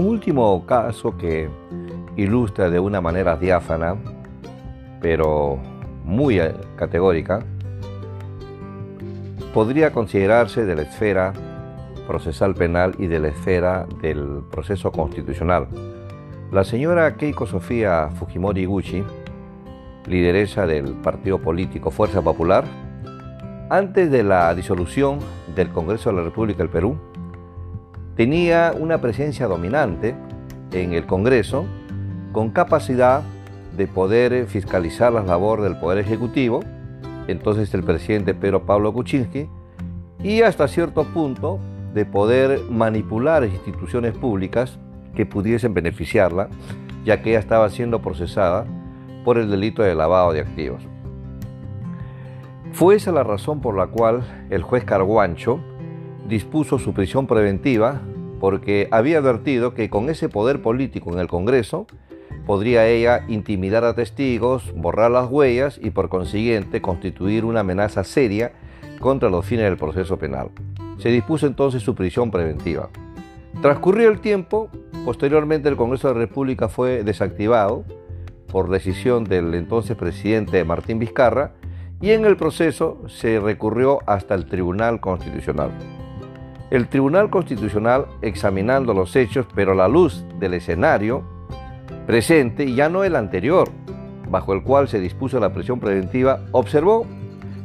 Un 0.00 0.08
último 0.08 0.64
caso 0.64 1.18
que 1.18 1.50
ilustra 2.16 2.70
de 2.70 2.80
una 2.80 3.02
manera 3.02 3.36
diáfana, 3.36 3.96
pero 4.98 5.58
muy 6.04 6.40
eh, 6.40 6.54
categórica, 6.74 7.40
podría 9.52 9.92
considerarse 9.92 10.64
de 10.64 10.74
la 10.74 10.82
esfera 10.82 11.34
procesal 12.06 12.54
penal 12.54 12.94
y 12.98 13.08
de 13.08 13.18
la 13.18 13.28
esfera 13.28 13.86
del 14.00 14.40
proceso 14.50 14.90
constitucional. 14.90 15.68
La 16.50 16.64
señora 16.64 17.18
Keiko 17.18 17.46
Sofía 17.46 18.08
Fujimori 18.18 18.64
Gucci, 18.64 19.04
lideresa 20.06 20.66
del 20.66 20.94
partido 20.94 21.40
político 21.42 21.90
Fuerza 21.90 22.22
Popular, 22.22 22.64
antes 23.68 24.10
de 24.10 24.22
la 24.22 24.54
disolución 24.54 25.18
del 25.54 25.68
Congreso 25.68 26.08
de 26.08 26.16
la 26.16 26.22
República 26.22 26.60
del 26.60 26.70
Perú, 26.70 26.96
tenía 28.16 28.72
una 28.78 29.00
presencia 29.00 29.46
dominante 29.46 30.14
en 30.72 30.92
el 30.92 31.06
Congreso 31.06 31.64
con 32.32 32.50
capacidad 32.50 33.22
de 33.76 33.86
poder 33.86 34.46
fiscalizar 34.46 35.12
las 35.12 35.26
labores 35.26 35.64
del 35.64 35.78
Poder 35.78 35.98
Ejecutivo, 35.98 36.60
entonces 37.28 37.72
el 37.74 37.82
presidente 37.82 38.34
Pedro 38.34 38.66
Pablo 38.66 38.92
Kuczynski, 38.92 39.48
y 40.22 40.42
hasta 40.42 40.68
cierto 40.68 41.04
punto 41.04 41.58
de 41.94 42.04
poder 42.04 42.60
manipular 42.70 43.44
instituciones 43.44 44.12
públicas 44.12 44.78
que 45.14 45.26
pudiesen 45.26 45.74
beneficiarla, 45.74 46.48
ya 47.04 47.22
que 47.22 47.30
ella 47.30 47.38
estaba 47.38 47.68
siendo 47.70 48.00
procesada 48.00 48.66
por 49.24 49.38
el 49.38 49.50
delito 49.50 49.82
de 49.82 49.94
lavado 49.94 50.32
de 50.32 50.40
activos. 50.40 50.82
Fue 52.72 52.94
esa 52.94 53.12
la 53.12 53.24
razón 53.24 53.60
por 53.60 53.76
la 53.76 53.88
cual 53.88 54.22
el 54.50 54.62
juez 54.62 54.84
Carguancho 54.84 55.60
dispuso 56.28 56.78
su 56.78 56.92
prisión 56.92 57.26
preventiva 57.26 58.00
porque 58.40 58.88
había 58.90 59.18
advertido 59.18 59.74
que 59.74 59.90
con 59.90 60.08
ese 60.08 60.28
poder 60.28 60.62
político 60.62 61.12
en 61.12 61.18
el 61.18 61.28
Congreso 61.28 61.86
podría 62.46 62.86
ella 62.88 63.24
intimidar 63.28 63.84
a 63.84 63.94
testigos, 63.94 64.72
borrar 64.74 65.10
las 65.10 65.30
huellas 65.30 65.78
y 65.82 65.90
por 65.90 66.08
consiguiente 66.08 66.80
constituir 66.80 67.44
una 67.44 67.60
amenaza 67.60 68.02
seria 68.02 68.52
contra 68.98 69.30
los 69.30 69.44
fines 69.44 69.64
del 69.64 69.76
proceso 69.76 70.18
penal. 70.18 70.50
Se 70.98 71.10
dispuso 71.10 71.46
entonces 71.46 71.82
su 71.82 71.94
prisión 71.94 72.30
preventiva. 72.30 72.88
Transcurrió 73.62 74.08
el 74.08 74.20
tiempo, 74.20 74.70
posteriormente 75.04 75.68
el 75.68 75.76
Congreso 75.76 76.08
de 76.08 76.14
la 76.14 76.20
República 76.20 76.68
fue 76.68 77.04
desactivado 77.04 77.84
por 78.50 78.70
decisión 78.70 79.24
del 79.24 79.54
entonces 79.54 79.96
presidente 79.96 80.64
Martín 80.64 80.98
Vizcarra 80.98 81.52
y 82.00 82.10
en 82.10 82.24
el 82.24 82.36
proceso 82.36 83.02
se 83.06 83.38
recurrió 83.38 83.98
hasta 84.06 84.34
el 84.34 84.46
Tribunal 84.46 85.00
Constitucional. 85.00 85.70
El 86.70 86.86
Tribunal 86.86 87.30
Constitucional, 87.30 88.06
examinando 88.22 88.94
los 88.94 89.16
hechos, 89.16 89.46
pero 89.54 89.72
a 89.72 89.74
la 89.74 89.88
luz 89.88 90.24
del 90.38 90.54
escenario 90.54 91.24
presente 92.06 92.64
y 92.64 92.76
ya 92.76 92.88
no 92.88 93.02
el 93.02 93.16
anterior, 93.16 93.68
bajo 94.28 94.52
el 94.52 94.62
cual 94.62 94.86
se 94.86 95.00
dispuso 95.00 95.40
la 95.40 95.52
prisión 95.52 95.80
preventiva, 95.80 96.40
observó 96.52 97.06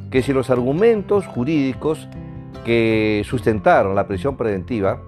que 0.10 0.24
si 0.24 0.34
los 0.34 0.50
argumentos 0.50 1.28
jurídicos 1.28 2.08
que 2.66 3.22
sustentaron 3.26 3.94
la 3.94 4.08
prisión 4.08 4.38
preventiva 4.38 5.02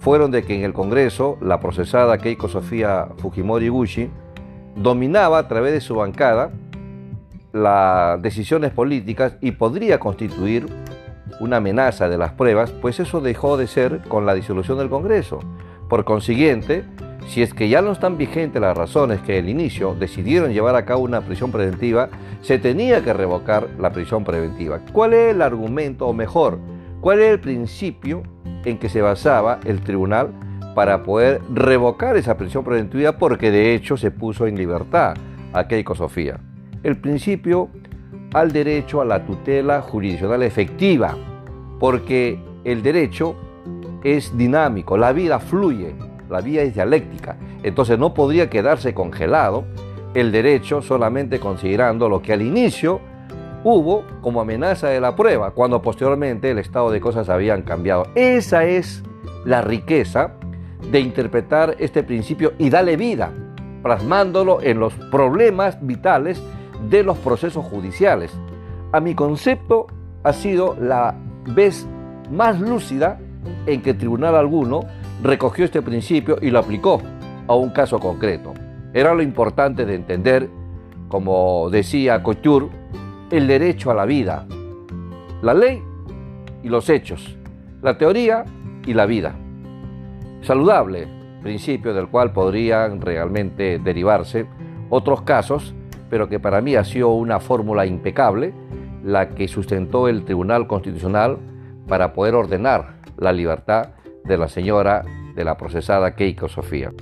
fueron 0.00 0.32
de 0.32 0.42
que 0.42 0.56
en 0.56 0.64
el 0.64 0.72
Congreso 0.72 1.38
la 1.40 1.60
procesada 1.60 2.18
Keiko 2.18 2.48
Sofía 2.48 3.08
Fujimori 3.18 3.68
Gucci 3.68 4.10
dominaba 4.74 5.38
a 5.38 5.48
través 5.48 5.72
de 5.72 5.80
su 5.80 5.94
bancada 5.94 6.50
las 7.52 8.20
decisiones 8.20 8.72
políticas 8.72 9.36
y 9.40 9.52
podría 9.52 9.98
constituir 10.00 10.66
una 11.40 11.58
amenaza 11.58 12.08
de 12.08 12.18
las 12.18 12.32
pruebas, 12.32 12.72
pues 12.72 13.00
eso 13.00 13.20
dejó 13.20 13.56
de 13.56 13.66
ser 13.66 14.00
con 14.08 14.26
la 14.26 14.34
disolución 14.34 14.78
del 14.78 14.88
Congreso. 14.88 15.40
Por 15.88 16.04
consiguiente, 16.04 16.84
si 17.28 17.42
es 17.42 17.52
que 17.52 17.68
ya 17.68 17.82
no 17.82 17.92
están 17.92 18.16
vigentes 18.16 18.60
las 18.60 18.76
razones 18.76 19.20
que 19.20 19.38
al 19.38 19.48
inicio 19.48 19.94
decidieron 19.94 20.52
llevar 20.52 20.76
a 20.76 20.84
cabo 20.84 21.02
una 21.02 21.20
prisión 21.20 21.52
preventiva, 21.52 22.08
se 22.42 22.58
tenía 22.58 23.02
que 23.02 23.12
revocar 23.12 23.68
la 23.78 23.90
prisión 23.92 24.24
preventiva. 24.24 24.80
¿Cuál 24.92 25.12
es 25.12 25.34
el 25.34 25.42
argumento, 25.42 26.06
o 26.06 26.12
mejor, 26.12 26.58
cuál 27.00 27.20
es 27.20 27.32
el 27.32 27.40
principio 27.40 28.22
en 28.64 28.78
que 28.78 28.88
se 28.88 29.02
basaba 29.02 29.60
el 29.64 29.80
tribunal 29.80 30.30
para 30.74 31.02
poder 31.02 31.40
revocar 31.52 32.16
esa 32.16 32.36
prisión 32.36 32.64
preventiva? 32.64 33.18
Porque 33.18 33.50
de 33.50 33.74
hecho 33.74 33.96
se 33.96 34.10
puso 34.10 34.46
en 34.46 34.56
libertad 34.56 35.14
a 35.52 35.68
Keiko 35.68 35.94
Sofía. 35.94 36.40
El 36.82 36.96
principio 36.96 37.68
al 38.40 38.52
derecho 38.52 39.00
a 39.00 39.04
la 39.04 39.24
tutela 39.24 39.82
jurisdiccional 39.82 40.42
efectiva, 40.42 41.16
porque 41.78 42.38
el 42.64 42.82
derecho 42.82 43.34
es 44.02 44.36
dinámico, 44.36 44.96
la 44.96 45.12
vida 45.12 45.38
fluye, 45.38 45.94
la 46.28 46.40
vida 46.40 46.62
es 46.62 46.74
dialéctica, 46.74 47.36
entonces 47.62 47.98
no 47.98 48.14
podría 48.14 48.48
quedarse 48.48 48.94
congelado 48.94 49.64
el 50.14 50.32
derecho 50.32 50.82
solamente 50.82 51.38
considerando 51.38 52.08
lo 52.08 52.22
que 52.22 52.32
al 52.32 52.42
inicio 52.42 53.00
hubo 53.64 54.04
como 54.20 54.40
amenaza 54.40 54.88
de 54.88 55.00
la 55.00 55.16
prueba, 55.16 55.50
cuando 55.50 55.82
posteriormente 55.82 56.50
el 56.50 56.58
estado 56.58 56.90
de 56.90 57.00
cosas 57.00 57.28
habían 57.28 57.62
cambiado. 57.62 58.06
Esa 58.14 58.64
es 58.64 59.02
la 59.44 59.62
riqueza 59.62 60.32
de 60.90 61.00
interpretar 61.00 61.76
este 61.78 62.02
principio 62.02 62.52
y 62.58 62.70
darle 62.70 62.96
vida, 62.96 63.32
plasmándolo 63.82 64.62
en 64.62 64.78
los 64.78 64.94
problemas 65.10 65.78
vitales 65.80 66.42
de 66.88 67.02
los 67.02 67.18
procesos 67.18 67.64
judiciales. 67.64 68.32
A 68.92 69.00
mi 69.00 69.14
concepto 69.14 69.86
ha 70.22 70.32
sido 70.32 70.76
la 70.80 71.14
vez 71.44 71.86
más 72.30 72.60
lúcida 72.60 73.18
en 73.66 73.82
que 73.82 73.94
tribunal 73.94 74.36
alguno 74.36 74.80
recogió 75.22 75.64
este 75.64 75.82
principio 75.82 76.38
y 76.40 76.50
lo 76.50 76.58
aplicó 76.58 77.00
a 77.46 77.54
un 77.54 77.70
caso 77.70 77.98
concreto. 77.98 78.54
Era 78.92 79.14
lo 79.14 79.22
importante 79.22 79.84
de 79.84 79.94
entender, 79.94 80.48
como 81.08 81.68
decía 81.70 82.22
Couture, 82.22 82.68
el 83.30 83.46
derecho 83.46 83.90
a 83.90 83.94
la 83.94 84.06
vida, 84.06 84.46
la 85.42 85.54
ley 85.54 85.82
y 86.62 86.68
los 86.68 86.88
hechos, 86.88 87.36
la 87.82 87.98
teoría 87.98 88.44
y 88.86 88.94
la 88.94 89.06
vida. 89.06 89.34
Saludable 90.42 91.18
principio 91.42 91.94
del 91.94 92.08
cual 92.08 92.32
podrían 92.32 93.00
realmente 93.00 93.78
derivarse 93.78 94.46
otros 94.90 95.22
casos 95.22 95.74
pero 96.10 96.28
que 96.28 96.40
para 96.40 96.60
mí 96.60 96.74
ha 96.76 96.84
sido 96.84 97.10
una 97.10 97.40
fórmula 97.40 97.86
impecable 97.86 98.52
la 99.04 99.30
que 99.30 99.48
sustentó 99.48 100.08
el 100.08 100.24
Tribunal 100.24 100.66
Constitucional 100.66 101.38
para 101.86 102.12
poder 102.12 102.34
ordenar 102.34 102.98
la 103.16 103.32
libertad 103.32 103.90
de 104.24 104.36
la 104.36 104.48
señora 104.48 105.04
de 105.34 105.44
la 105.44 105.56
procesada 105.56 106.14
Keiko 106.14 106.48
Sofía. 106.48 106.92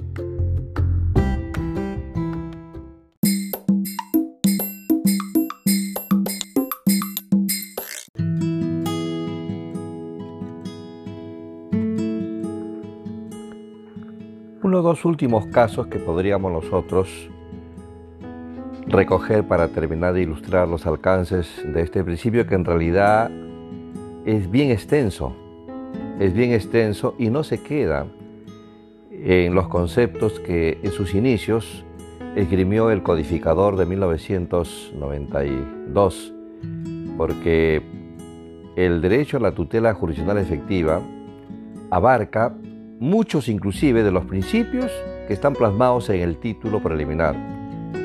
Uno 14.63 14.79
de 14.79 14.89
los 14.89 15.05
últimos 15.05 15.47
casos 15.47 15.87
que 15.87 15.99
podríamos 15.99 16.51
nosotros 16.51 17.31
recoger 18.97 19.47
para 19.47 19.69
terminar 19.69 20.15
de 20.15 20.23
ilustrar 20.23 20.67
los 20.67 20.87
alcances 20.87 21.63
de 21.67 21.83
este 21.83 22.03
principio 22.03 22.47
que 22.47 22.55
en 22.55 22.65
realidad 22.65 23.31
es 24.25 24.51
bien 24.51 24.71
extenso, 24.71 25.37
es 26.19 26.33
bien 26.33 26.53
extenso 26.53 27.15
y 27.19 27.29
no 27.29 27.45
se 27.45 27.63
queda 27.63 28.07
en 29.13 29.55
los 29.55 29.69
conceptos 29.69 30.41
que 30.41 30.79
en 30.83 30.93
sus 30.93 31.15
inicios 31.15 31.85
esgrimió 32.37 32.91
el 32.91 33.03
codificador 33.03 33.77
de 33.77 33.85
1992, 33.85 36.33
porque 37.19 37.83
el 38.77 39.03
derecho 39.03 39.37
a 39.37 39.41
la 39.41 39.53
tutela 39.53 39.93
jurisdiccional 39.93 40.39
efectiva 40.39 41.03
abarca 41.91 42.57
muchos 42.99 43.49
inclusive 43.49 44.03
de 44.03 44.11
los 44.11 44.25
principios 44.25 44.91
que 45.29 45.35
están 45.35 45.53
plasmados 45.53 46.09
en 46.09 46.23
el 46.23 46.39
título 46.39 46.83
preliminar 46.83 47.56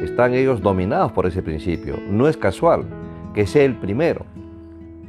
están 0.04 0.34
ellos 0.34 0.62
dominados 0.62 1.12
por 1.12 1.26
ese 1.26 1.42
principio. 1.42 1.98
No 2.10 2.28
es 2.28 2.38
casual 2.38 2.86
que 3.34 3.48
sea 3.48 3.64
el 3.64 3.76
primero 3.76 4.26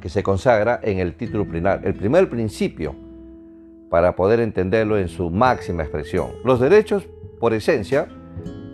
que 0.01 0.09
se 0.09 0.23
consagra 0.23 0.81
en 0.83 0.99
el 0.99 1.15
título 1.15 1.47
plenar. 1.47 1.83
El 1.85 1.95
primer 1.95 2.29
principio 2.29 2.95
para 3.89 4.17
poder 4.17 4.41
entenderlo 4.41 4.99
en 4.99 5.09
su 5.09 5.31
máxima 5.31 5.83
expresión. 5.83 6.31
Los 6.45 6.61
derechos, 6.61 7.07
por 7.39 7.53
esencia, 7.53 8.09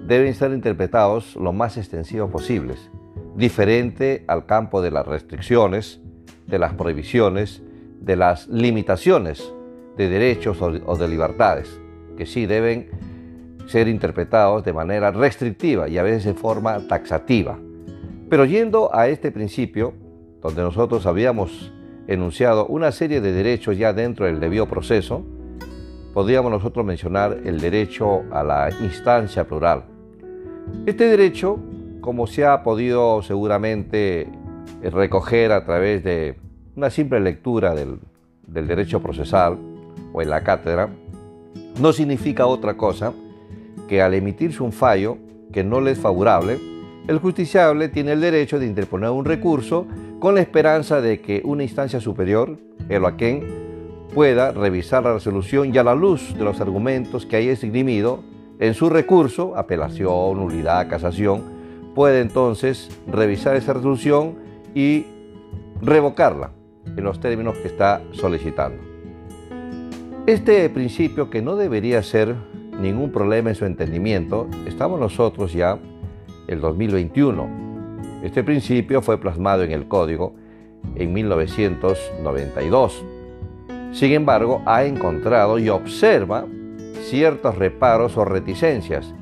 deben 0.07 0.33
ser 0.35 0.53
interpretados 0.53 1.37
lo 1.37 1.53
más 1.53 1.77
extensivos 1.77 2.31
posibles, 2.31 2.91
diferente 3.37 4.25
al 4.27 4.47
campo 4.47 4.81
de 4.81 4.91
las 4.91 5.07
restricciones, 5.07 6.01
de 6.47 6.59
las 6.59 6.73
prohibiciones, 6.75 7.63
de 8.01 8.17
las 8.17 8.47
limitaciones 8.49 9.53
de 9.97 10.09
derechos 10.09 10.63
o 10.63 10.97
de 10.97 11.09
libertades, 11.09 11.81
que 12.17 12.25
sí 12.25 12.47
deben 12.47 12.89
ser 13.69 13.87
interpretados 13.87 14.65
de 14.65 14.73
manera 14.73 15.11
restrictiva 15.11 15.89
y 15.89 15.99
a 15.99 16.03
veces 16.03 16.27
en 16.27 16.37
forma 16.37 16.89
taxativa. 16.89 17.59
Pero 18.31 18.47
yendo 18.47 18.95
a 18.95 19.09
este 19.09 19.31
principio, 19.31 19.93
donde 20.41 20.63
nosotros 20.63 21.05
habíamos 21.07 21.71
enunciado 22.07 22.67
una 22.67 22.93
serie 22.93 23.21
de 23.21 23.33
derechos 23.33 23.77
ya 23.77 23.93
dentro 23.93 24.25
del 24.25 24.41
debido 24.41 24.67
proceso, 24.67 25.23
podríamos 26.15 26.51
nosotros 26.51 26.85
mencionar 26.85 27.41
el 27.45 27.61
derecho 27.61 28.23
a 28.31 28.43
la 28.43 28.71
instancia 28.81 29.47
plural. 29.47 29.85
Este 30.87 31.05
derecho, 31.05 31.59
como 32.01 32.27
se 32.27 32.47
ha 32.47 32.63
podido 32.63 33.23
seguramente 33.23 34.31
recoger 34.83 35.53
a 35.53 35.67
través 35.67 36.03
de 36.05 36.37
una 36.75 36.89
simple 36.89 37.21
lectura 37.21 37.75
del, 37.75 37.99
del 38.47 38.67
derecho 38.67 39.03
procesal 39.03 39.59
o 40.15 40.23
en 40.23 40.31
la 40.31 40.43
cátedra, 40.43 40.89
no 41.79 41.93
significa 41.93 42.47
otra 42.47 42.75
cosa 42.75 43.13
que 43.89 44.01
al 44.03 44.15
emitirse 44.15 44.63
un 44.63 44.73
fallo 44.73 45.19
que 45.53 45.65
no 45.65 45.81
le 45.81 45.93
es 45.93 45.99
favorable, 45.99 46.59
el 47.09 47.19
justiciable 47.19 47.89
tiene 47.89 48.13
el 48.13 48.21
derecho 48.21 48.59
de 48.59 48.67
interponer 48.67 49.11
un 49.11 49.25
recurso 49.25 49.87
con 50.21 50.35
la 50.35 50.43
esperanza 50.43 51.01
de 51.01 51.21
que 51.21 51.41
una 51.45 51.63
instancia 51.63 52.01
superior, 52.01 52.59
el 52.89 53.05
aquén, 53.07 53.45
pueda 54.15 54.53
revisar 54.53 55.03
la 55.03 55.15
resolución 55.15 55.75
y 55.75 55.79
a 55.79 55.85
la 55.85 55.95
luz 55.95 56.35
de 56.37 56.45
los 56.45 56.61
argumentos 56.61 57.25
que 57.25 57.37
haya 57.37 57.53
esgrimido 57.53 58.23
en 58.59 58.75
su 58.75 58.91
recurso, 58.91 59.57
apelación, 59.57 60.37
nulidad, 60.37 60.89
casación, 60.89 61.43
puede 61.95 62.21
entonces 62.21 62.91
revisar 63.07 63.57
esa 63.57 63.73
resolución 63.73 64.37
y 64.75 65.07
revocarla 65.81 66.51
en 66.85 67.05
los 67.05 67.21
términos 67.21 67.57
que 67.59 67.69
está 67.69 68.03
solicitando. 68.13 68.83
Este 70.27 70.69
principio 70.69 71.31
que 71.31 71.41
no 71.41 71.57
debería 71.57 72.03
ser 72.03 72.35
ningún 72.79 73.11
problema 73.11 73.51
en 73.51 73.57
su 73.57 73.65
entendimiento, 73.65 74.49
estamos 74.67 75.01
nosotros 75.01 75.53
ya 75.53 75.79
el 76.47 76.61
2021. 76.61 77.69
Este 78.23 78.43
principio 78.43 79.03
fue 79.03 79.19
plasmado 79.19 79.63
en 79.63 79.73
el 79.73 79.87
código 79.89 80.35
en 80.95 81.13
1992. 81.13 83.05
Sin 83.93 84.13
embargo, 84.13 84.63
ha 84.67 84.85
encontrado 84.85 85.59
y 85.59 85.69
observa 85.69 86.47
ciertos 87.03 87.57
reparos 87.57 88.17
o 88.17 88.25
reticencias 88.25 89.15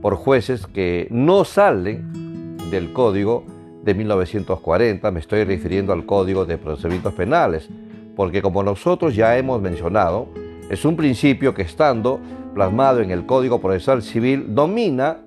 por 0.00 0.16
jueces 0.16 0.66
que 0.66 1.06
no 1.10 1.44
salen 1.44 2.56
del 2.70 2.92
código 2.92 3.44
de 3.82 3.94
1940, 3.94 5.10
me 5.10 5.20
estoy 5.20 5.44
refiriendo 5.44 5.92
al 5.92 6.06
Código 6.06 6.44
de 6.44 6.58
Procedimientos 6.58 7.14
Penales, 7.14 7.68
porque 8.14 8.42
como 8.42 8.62
nosotros 8.62 9.14
ya 9.14 9.36
hemos 9.38 9.60
mencionado, 9.60 10.28
es 10.68 10.84
un 10.84 10.96
principio 10.96 11.54
que 11.54 11.62
estando 11.62 12.20
plasmado 12.54 13.00
en 13.00 13.10
el 13.10 13.26
Código 13.26 13.60
Procesal 13.60 14.02
Civil 14.02 14.54
domina 14.54 15.18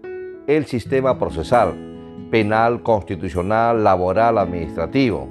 el 0.48 0.66
sistema 0.66 1.18
procesal, 1.18 1.74
penal, 2.30 2.84
constitucional, 2.84 3.84
laboral, 3.84 4.38
administrativo. 4.38 5.30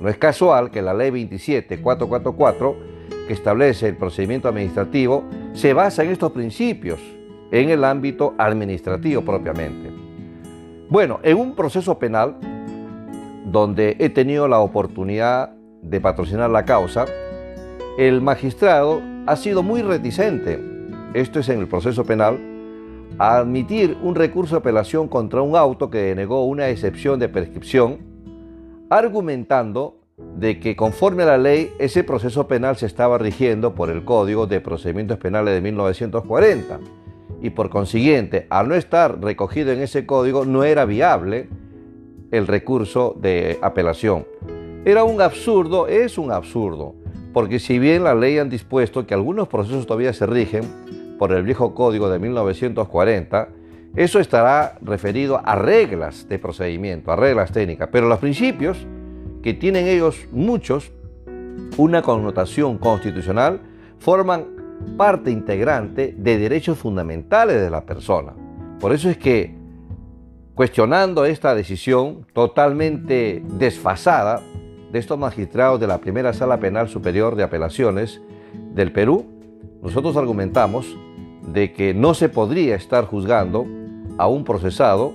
No 0.00 0.08
es 0.08 0.16
casual 0.18 0.70
que 0.70 0.82
la 0.82 0.94
Ley 0.94 1.10
27444, 1.10 2.76
que 3.26 3.32
establece 3.32 3.88
el 3.88 3.96
procedimiento 3.96 4.48
administrativo, 4.48 5.24
se 5.52 5.72
basa 5.74 6.02
en 6.02 6.10
estos 6.10 6.32
principios 6.32 7.00
en 7.50 7.70
el 7.70 7.84
ámbito 7.84 8.34
administrativo 8.38 9.22
propiamente. 9.22 9.90
Bueno, 10.88 11.20
en 11.22 11.38
un 11.38 11.54
proceso 11.54 11.98
penal 11.98 12.36
donde 13.46 13.96
he 13.98 14.08
tenido 14.08 14.48
la 14.48 14.60
oportunidad 14.60 15.52
de 15.82 16.00
patrocinar 16.00 16.50
la 16.50 16.64
causa, 16.64 17.06
el 17.98 18.20
magistrado 18.20 19.02
ha 19.26 19.36
sido 19.36 19.62
muy 19.62 19.82
reticente, 19.82 20.71
esto 21.14 21.40
es 21.40 21.48
en 21.48 21.60
el 21.60 21.68
proceso 21.68 22.04
penal, 22.04 22.38
a 23.18 23.38
admitir 23.38 23.96
un 24.02 24.14
recurso 24.14 24.54
de 24.54 24.60
apelación 24.60 25.08
contra 25.08 25.42
un 25.42 25.56
auto 25.56 25.90
que 25.90 25.98
denegó 25.98 26.46
una 26.46 26.68
excepción 26.68 27.18
de 27.18 27.28
prescripción, 27.28 27.98
argumentando 28.88 29.98
de 30.36 30.60
que 30.60 30.76
conforme 30.76 31.22
a 31.24 31.26
la 31.26 31.38
ley 31.38 31.72
ese 31.78 32.04
proceso 32.04 32.46
penal 32.46 32.76
se 32.76 32.86
estaba 32.86 33.18
rigiendo 33.18 33.74
por 33.74 33.90
el 33.90 34.04
Código 34.04 34.46
de 34.46 34.60
Procedimientos 34.60 35.18
Penales 35.18 35.54
de 35.54 35.60
1940 35.60 36.80
y 37.40 37.50
por 37.50 37.70
consiguiente, 37.70 38.46
al 38.50 38.68
no 38.68 38.74
estar 38.74 39.20
recogido 39.20 39.72
en 39.72 39.80
ese 39.80 40.06
código, 40.06 40.44
no 40.44 40.64
era 40.64 40.84
viable 40.84 41.48
el 42.30 42.46
recurso 42.46 43.16
de 43.20 43.58
apelación. 43.62 44.24
Era 44.84 45.04
un 45.04 45.20
absurdo, 45.20 45.86
es 45.88 46.18
un 46.18 46.30
absurdo, 46.30 46.94
porque 47.32 47.58
si 47.58 47.78
bien 47.78 48.04
la 48.04 48.14
ley 48.14 48.38
han 48.38 48.48
dispuesto 48.48 49.06
que 49.06 49.14
algunos 49.14 49.48
procesos 49.48 49.86
todavía 49.86 50.12
se 50.12 50.26
rigen 50.26 50.62
por 51.22 51.30
el 51.30 51.44
viejo 51.44 51.72
código 51.72 52.10
de 52.10 52.18
1940, 52.18 53.48
eso 53.94 54.18
estará 54.18 54.76
referido 54.82 55.40
a 55.44 55.54
reglas 55.54 56.28
de 56.28 56.40
procedimiento, 56.40 57.12
a 57.12 57.14
reglas 57.14 57.52
técnicas, 57.52 57.90
pero 57.92 58.08
los 58.08 58.18
principios 58.18 58.84
que 59.40 59.54
tienen 59.54 59.86
ellos 59.86 60.26
muchos 60.32 60.90
una 61.76 62.02
connotación 62.02 62.76
constitucional 62.76 63.60
forman 64.00 64.46
parte 64.96 65.30
integrante 65.30 66.12
de 66.18 66.38
derechos 66.38 66.78
fundamentales 66.78 67.60
de 67.60 67.70
la 67.70 67.82
persona. 67.82 68.32
Por 68.80 68.92
eso 68.92 69.08
es 69.08 69.16
que 69.16 69.54
cuestionando 70.56 71.24
esta 71.24 71.54
decisión 71.54 72.26
totalmente 72.32 73.44
desfasada 73.46 74.40
de 74.90 74.98
estos 74.98 75.20
magistrados 75.20 75.78
de 75.78 75.86
la 75.86 75.98
primera 75.98 76.32
sala 76.32 76.58
penal 76.58 76.88
superior 76.88 77.36
de 77.36 77.44
apelaciones 77.44 78.20
del 78.74 78.90
Perú, 78.90 79.24
nosotros 79.82 80.16
argumentamos 80.16 80.96
de 81.46 81.72
que 81.72 81.94
no 81.94 82.14
se 82.14 82.28
podría 82.28 82.76
estar 82.76 83.06
juzgando 83.06 83.66
a 84.18 84.28
un 84.28 84.44
procesado 84.44 85.14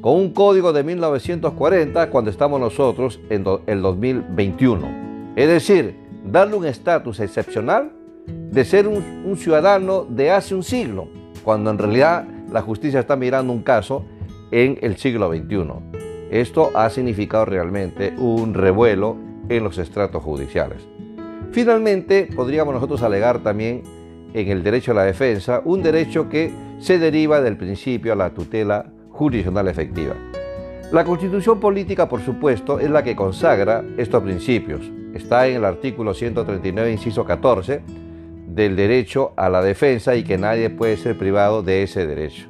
con 0.00 0.16
un 0.16 0.30
código 0.30 0.72
de 0.72 0.84
1940 0.84 2.10
cuando 2.10 2.30
estamos 2.30 2.60
nosotros 2.60 3.20
en 3.30 3.44
el 3.66 3.82
2021. 3.82 5.32
Es 5.36 5.48
decir, 5.48 5.96
darle 6.24 6.56
un 6.56 6.66
estatus 6.66 7.20
excepcional 7.20 7.92
de 8.26 8.64
ser 8.64 8.86
un, 8.86 9.24
un, 9.26 9.36
ciudadano 9.36 10.04
de 10.04 10.30
hace 10.30 10.54
un 10.54 10.62
siglo, 10.62 11.08
cuando 11.42 11.70
en 11.70 11.78
realidad 11.78 12.26
la 12.50 12.62
justicia 12.62 13.00
está 13.00 13.16
mirando 13.16 13.52
un 13.52 13.62
caso 13.62 14.04
en 14.50 14.78
el 14.82 14.96
siglo 14.96 15.30
XXI. 15.30 15.94
Esto 16.30 16.70
ha 16.74 16.88
significado 16.90 17.44
realmente 17.44 18.14
un 18.16 18.54
revuelo 18.54 19.16
en 19.48 19.64
los 19.64 19.78
estratos 19.78 20.22
judiciales. 20.22 20.86
Finalmente, 21.52 22.28
podríamos 22.34 22.74
nosotros 22.74 23.02
alegar 23.02 23.40
también 23.40 23.82
en 24.34 24.48
el 24.48 24.62
derecho 24.62 24.90
a 24.90 24.96
la 24.96 25.04
defensa, 25.04 25.62
un 25.64 25.82
derecho 25.82 26.28
que 26.28 26.52
se 26.80 26.98
deriva 26.98 27.40
del 27.40 27.56
principio 27.56 28.12
a 28.12 28.16
la 28.16 28.30
tutela 28.30 28.84
jurisdiccional 29.10 29.68
efectiva. 29.68 30.14
La 30.92 31.04
constitución 31.04 31.60
política, 31.60 32.08
por 32.08 32.20
supuesto, 32.20 32.80
es 32.80 32.90
la 32.90 33.02
que 33.02 33.16
consagra 33.16 33.84
estos 33.96 34.22
principios. 34.22 34.82
Está 35.14 35.46
en 35.46 35.56
el 35.56 35.64
artículo 35.64 36.12
139, 36.12 36.92
inciso 36.92 37.24
14, 37.24 37.82
del 38.48 38.76
derecho 38.76 39.32
a 39.36 39.48
la 39.48 39.62
defensa 39.62 40.14
y 40.16 40.24
que 40.24 40.36
nadie 40.36 40.68
puede 40.68 40.96
ser 40.96 41.16
privado 41.16 41.62
de 41.62 41.84
ese 41.84 42.06
derecho. 42.06 42.48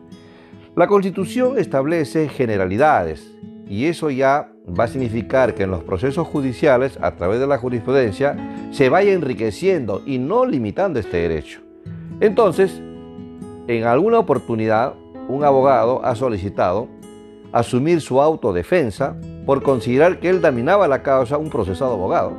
La 0.75 0.87
constitución 0.87 1.59
establece 1.59 2.29
generalidades 2.29 3.31
y 3.69 3.87
eso 3.87 4.11
ya 4.11 4.51
va 4.67 4.85
a 4.85 4.89
significar 4.89 5.55
que 5.55 5.63
en 5.63 5.71
los 5.71 5.85
procesos 5.85 6.27
judiciales, 6.27 6.99
a 7.01 7.13
través 7.13 7.41
de 7.41 7.47
la 7.47 7.59
jurisprudencia, 7.59 8.37
se 8.73 8.89
vaya 8.89 9.13
enriqueciendo 9.13 10.03
y 10.05 10.19
no 10.19 10.45
limitando 10.45 10.99
este 10.99 11.19
derecho. 11.19 11.64
Entonces, 12.21 12.81
en 13.67 13.85
alguna 13.85 14.19
oportunidad, 14.19 14.95
un 15.29 15.45
abogado 15.45 16.05
ha 16.05 16.15
solicitado 16.15 16.89
asumir 17.53 18.01
su 18.01 18.21
autodefensa 18.21 19.17
por 19.47 19.63
considerar 19.63 20.21
que 20.21 20.29
él 20.29 20.41
dominaba 20.41 20.89
la 20.89 21.03
causa 21.03 21.39
un 21.39 21.51
procesado 21.51 21.93
abogado 21.93 22.33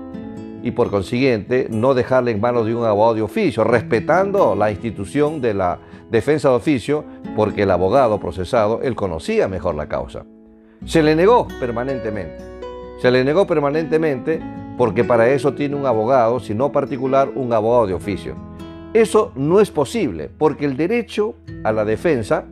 y 0.62 0.72
por 0.72 0.90
consiguiente 0.90 1.68
no 1.70 1.94
dejarle 1.94 2.32
en 2.32 2.42
manos 2.42 2.66
de 2.66 2.74
un 2.74 2.84
abogado 2.84 3.14
de 3.14 3.22
oficio, 3.22 3.64
respetando 3.64 4.56
la 4.56 4.72
institución 4.72 5.40
de 5.40 5.54
la 5.54 5.80
defensa 6.10 6.50
de 6.50 6.56
oficio 6.56 7.04
porque 7.36 7.64
el 7.64 7.72
abogado 7.72 8.20
procesado, 8.20 8.82
él 8.82 8.96
conocía 8.96 9.48
mejor 9.48 9.76
la 9.76 9.88
causa. 9.88 10.26
Se 10.86 11.04
le 11.04 11.16
negó 11.16 11.48
permanentemente. 11.60 12.38
Se 13.00 13.12
le 13.12 13.24
negó 13.24 13.46
permanentemente 13.46 14.42
porque 14.78 15.04
para 15.04 15.30
eso 15.30 15.54
tiene 15.54 15.76
un 15.76 15.86
abogado, 15.86 16.40
si 16.40 16.56
no 16.56 16.72
particular, 16.72 17.30
un 17.36 17.54
abogado 17.54 17.88
de 17.88 17.94
oficio. 17.94 18.36
Eso 18.96 19.34
no 19.36 19.60
es 19.60 19.72
posible 19.72 20.30
porque 20.38 20.64
el 20.64 20.78
derecho 20.78 21.36
a 21.66 21.74
la 21.74 21.84
defensa, 21.84 22.46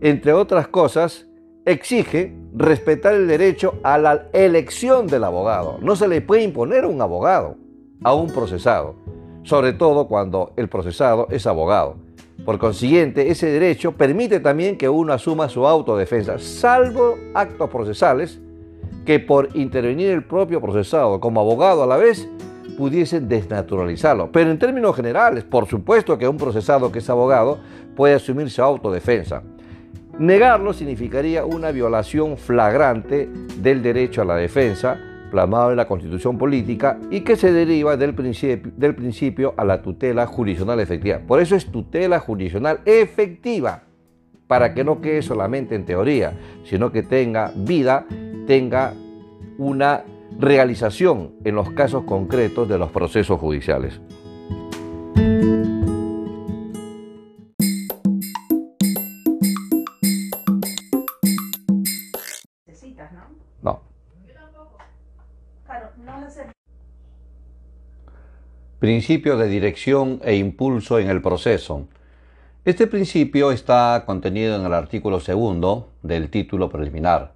entre 0.00 0.32
otras 0.32 0.68
cosas, 0.68 1.26
exige 1.64 2.32
respetar 2.54 3.14
el 3.14 3.26
derecho 3.26 3.74
a 3.82 3.98
la 3.98 4.28
elección 4.32 5.08
del 5.08 5.24
abogado. 5.24 5.78
No 5.82 5.96
se 5.96 6.06
le 6.06 6.20
puede 6.20 6.44
imponer 6.44 6.86
un 6.86 7.02
abogado, 7.02 7.56
a 8.04 8.14
un 8.14 8.28
procesado. 8.28 8.94
sobre 9.42 9.72
todo 9.72 10.06
cuando 10.06 10.52
el 10.56 10.68
procesado 10.68 11.26
es 11.28 11.44
abogado. 11.48 11.96
Por 12.44 12.60
consiguiente, 12.60 13.28
ese 13.28 13.46
derecho 13.46 13.90
permite 13.90 14.38
también 14.38 14.78
que 14.78 14.88
uno 14.88 15.12
asuma 15.12 15.48
su 15.48 15.66
autodefensa, 15.66 16.38
salvo 16.38 17.16
actos 17.34 17.68
procesales 17.68 18.38
que 19.04 19.18
por 19.18 19.48
intervenir 19.54 20.10
el 20.10 20.22
propio 20.22 20.60
procesado 20.60 21.18
como 21.18 21.40
abogado 21.40 21.82
a 21.82 21.86
la 21.86 21.96
vez 21.96 22.28
pudiesen 22.76 23.28
desnaturalizarlo. 23.28 24.30
Pero 24.32 24.50
en 24.50 24.58
términos 24.58 24.96
generales, 24.96 25.44
por 25.44 25.66
supuesto 25.66 26.18
que 26.18 26.28
un 26.28 26.36
procesado 26.36 26.90
que 26.90 27.00
es 27.00 27.10
abogado 27.10 27.58
puede 27.96 28.14
asumir 28.14 28.50
su 28.50 28.62
autodefensa. 28.62 29.42
Negarlo 30.18 30.72
significaría 30.72 31.44
una 31.44 31.70
violación 31.70 32.36
flagrante 32.36 33.28
del 33.56 33.82
derecho 33.82 34.22
a 34.22 34.24
la 34.26 34.36
defensa 34.36 34.98
plasmado 35.30 35.70
en 35.70 35.76
la 35.76 35.86
constitución 35.86 36.36
política 36.36 36.98
y 37.10 37.20
que 37.20 37.36
se 37.36 37.52
deriva 37.52 37.96
del 37.96 38.14
principio, 38.14 38.72
del 38.76 38.94
principio 38.94 39.54
a 39.56 39.64
la 39.64 39.80
tutela 39.80 40.26
jurisdiccional 40.26 40.80
efectiva. 40.80 41.20
Por 41.26 41.40
eso 41.40 41.56
es 41.56 41.66
tutela 41.66 42.18
jurisdiccional 42.18 42.80
efectiva, 42.84 43.84
para 44.46 44.74
que 44.74 44.84
no 44.84 45.00
quede 45.00 45.22
solamente 45.22 45.76
en 45.76 45.84
teoría, 45.84 46.32
sino 46.64 46.90
que 46.90 47.02
tenga 47.02 47.52
vida, 47.54 48.04
tenga 48.46 48.92
una 49.58 50.02
realización 50.40 51.34
en 51.44 51.54
los 51.54 51.70
casos 51.72 52.04
concretos 52.04 52.66
de 52.66 52.78
los 52.78 52.90
procesos 52.90 53.38
judiciales. 53.38 54.00
No. 63.62 63.82
Principio 68.78 69.36
de 69.36 69.46
dirección 69.46 70.20
e 70.24 70.36
impulso 70.36 70.98
en 70.98 71.10
el 71.10 71.20
proceso. 71.20 71.86
Este 72.64 72.86
principio 72.86 73.52
está 73.52 74.04
contenido 74.06 74.56
en 74.56 74.64
el 74.64 74.72
artículo 74.72 75.20
segundo 75.20 75.90
del 76.02 76.30
título 76.30 76.70
preliminar. 76.70 77.34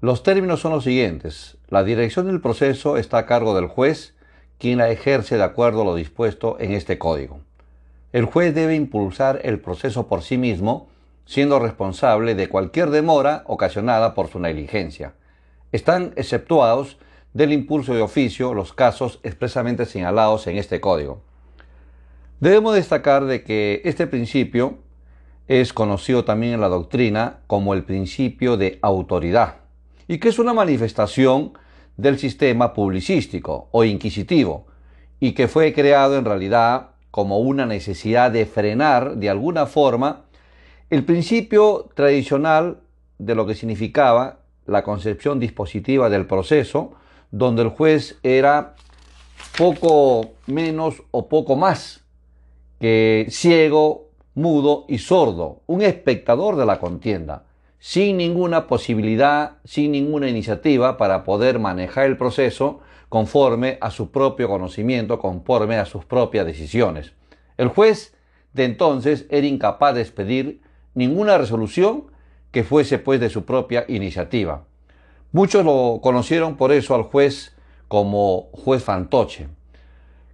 Los 0.00 0.22
términos 0.22 0.60
son 0.60 0.72
los 0.72 0.84
siguientes. 0.84 1.58
La 1.72 1.84
dirección 1.84 2.26
del 2.26 2.42
proceso 2.42 2.98
está 2.98 3.16
a 3.16 3.24
cargo 3.24 3.54
del 3.54 3.66
juez, 3.66 4.12
quien 4.58 4.76
la 4.76 4.90
ejerce 4.90 5.38
de 5.38 5.42
acuerdo 5.42 5.80
a 5.80 5.84
lo 5.86 5.94
dispuesto 5.94 6.58
en 6.60 6.72
este 6.72 6.98
código. 6.98 7.40
El 8.12 8.26
juez 8.26 8.54
debe 8.54 8.74
impulsar 8.74 9.40
el 9.42 9.58
proceso 9.58 10.06
por 10.06 10.20
sí 10.20 10.36
mismo, 10.36 10.90
siendo 11.24 11.58
responsable 11.58 12.34
de 12.34 12.50
cualquier 12.50 12.90
demora 12.90 13.42
ocasionada 13.46 14.12
por 14.12 14.28
su 14.28 14.38
negligencia. 14.38 15.14
Están 15.72 16.12
exceptuados 16.16 16.98
del 17.32 17.54
impulso 17.54 17.94
de 17.94 18.02
oficio 18.02 18.52
los 18.52 18.74
casos 18.74 19.18
expresamente 19.22 19.86
señalados 19.86 20.46
en 20.48 20.58
este 20.58 20.78
código. 20.78 21.22
Debemos 22.38 22.74
destacar 22.74 23.24
de 23.24 23.44
que 23.44 23.80
este 23.86 24.06
principio 24.06 24.76
es 25.48 25.72
conocido 25.72 26.26
también 26.26 26.52
en 26.52 26.60
la 26.60 26.68
doctrina 26.68 27.38
como 27.46 27.72
el 27.72 27.84
principio 27.84 28.58
de 28.58 28.78
autoridad 28.82 29.62
y 30.06 30.18
que 30.18 30.28
es 30.28 30.38
una 30.38 30.52
manifestación 30.52 31.54
del 32.02 32.18
sistema 32.18 32.74
publicístico 32.74 33.68
o 33.70 33.84
inquisitivo 33.84 34.66
y 35.20 35.32
que 35.32 35.46
fue 35.46 35.72
creado 35.72 36.18
en 36.18 36.24
realidad 36.24 36.90
como 37.12 37.38
una 37.38 37.64
necesidad 37.64 38.32
de 38.32 38.44
frenar 38.44 39.16
de 39.16 39.30
alguna 39.30 39.66
forma 39.66 40.24
el 40.90 41.04
principio 41.04 41.88
tradicional 41.94 42.80
de 43.18 43.36
lo 43.36 43.46
que 43.46 43.54
significaba 43.54 44.40
la 44.66 44.82
concepción 44.82 45.38
dispositiva 45.38 46.10
del 46.10 46.26
proceso, 46.26 46.92
donde 47.30 47.62
el 47.62 47.68
juez 47.68 48.18
era 48.24 48.74
poco 49.56 50.32
menos 50.46 51.02
o 51.12 51.28
poco 51.28 51.54
más 51.54 52.04
que 52.80 53.26
ciego, 53.30 54.08
mudo 54.34 54.86
y 54.88 54.98
sordo, 54.98 55.60
un 55.66 55.82
espectador 55.82 56.56
de 56.56 56.66
la 56.66 56.80
contienda 56.80 57.44
sin 57.82 58.16
ninguna 58.16 58.68
posibilidad, 58.68 59.56
sin 59.64 59.90
ninguna 59.90 60.28
iniciativa 60.28 60.96
para 60.96 61.24
poder 61.24 61.58
manejar 61.58 62.06
el 62.06 62.16
proceso 62.16 62.78
conforme 63.08 63.78
a 63.80 63.90
su 63.90 64.12
propio 64.12 64.46
conocimiento, 64.46 65.18
conforme 65.18 65.74
a 65.78 65.84
sus 65.84 66.04
propias 66.04 66.46
decisiones. 66.46 67.12
El 67.56 67.66
juez 67.66 68.14
de 68.52 68.66
entonces 68.66 69.26
era 69.30 69.48
incapaz 69.48 69.96
de 69.96 70.02
expedir 70.02 70.62
ninguna 70.94 71.36
resolución 71.38 72.04
que 72.52 72.62
fuese 72.62 73.00
pues 73.00 73.18
de 73.18 73.30
su 73.30 73.44
propia 73.44 73.84
iniciativa. 73.88 74.64
Muchos 75.32 75.64
lo 75.64 75.98
conocieron 76.00 76.56
por 76.56 76.70
eso 76.70 76.94
al 76.94 77.02
juez 77.02 77.56
como 77.88 78.42
juez 78.52 78.84
fantoche. 78.84 79.48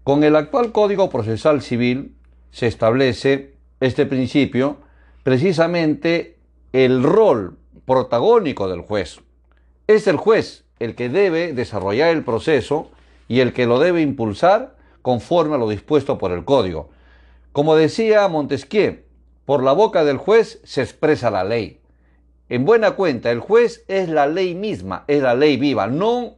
Con 0.05 0.23
el 0.23 0.37
actual 0.37 0.71
Código 0.71 1.09
Procesal 1.09 1.63
Civil 1.63 2.15
se 2.51 2.67
establece 2.67 3.55
este 3.81 4.05
principio 4.05 4.77
precisamente 5.23 6.38
el 6.73 7.03
rol 7.03 7.57
protagónico 7.87 8.69
del 8.69 8.83
juez. 8.83 9.21
Es 9.87 10.07
el 10.07 10.17
juez 10.17 10.65
el 10.79 10.95
que 10.95 11.09
debe 11.09 11.53
desarrollar 11.53 12.11
el 12.11 12.25
proceso 12.25 12.91
y 13.27 13.41
el 13.41 13.53
que 13.53 13.67
lo 13.67 13.79
debe 13.79 14.03
impulsar 14.03 14.77
conforme 15.03 15.55
a 15.55 15.59
lo 15.59 15.69
dispuesto 15.69 16.19
por 16.19 16.33
el 16.33 16.45
código. 16.45 16.91
Como 17.53 17.75
decía 17.75 18.29
Montesquieu, 18.29 19.01
por 19.45 19.63
la 19.63 19.73
boca 19.73 20.05
del 20.05 20.19
juez 20.19 20.61
se 20.65 20.83
expresa 20.83 21.31
la 21.31 21.45
ley. 21.45 21.81
En 22.51 22.65
buena 22.65 22.93
cuenta, 22.93 23.31
el 23.31 23.41
juez 23.41 23.85
es 23.89 24.09
la 24.09 24.27
ley 24.27 24.55
misma, 24.55 25.05
es 25.07 25.23
la 25.23 25.35
ley 25.35 25.57
viva, 25.57 25.87
no 25.87 26.37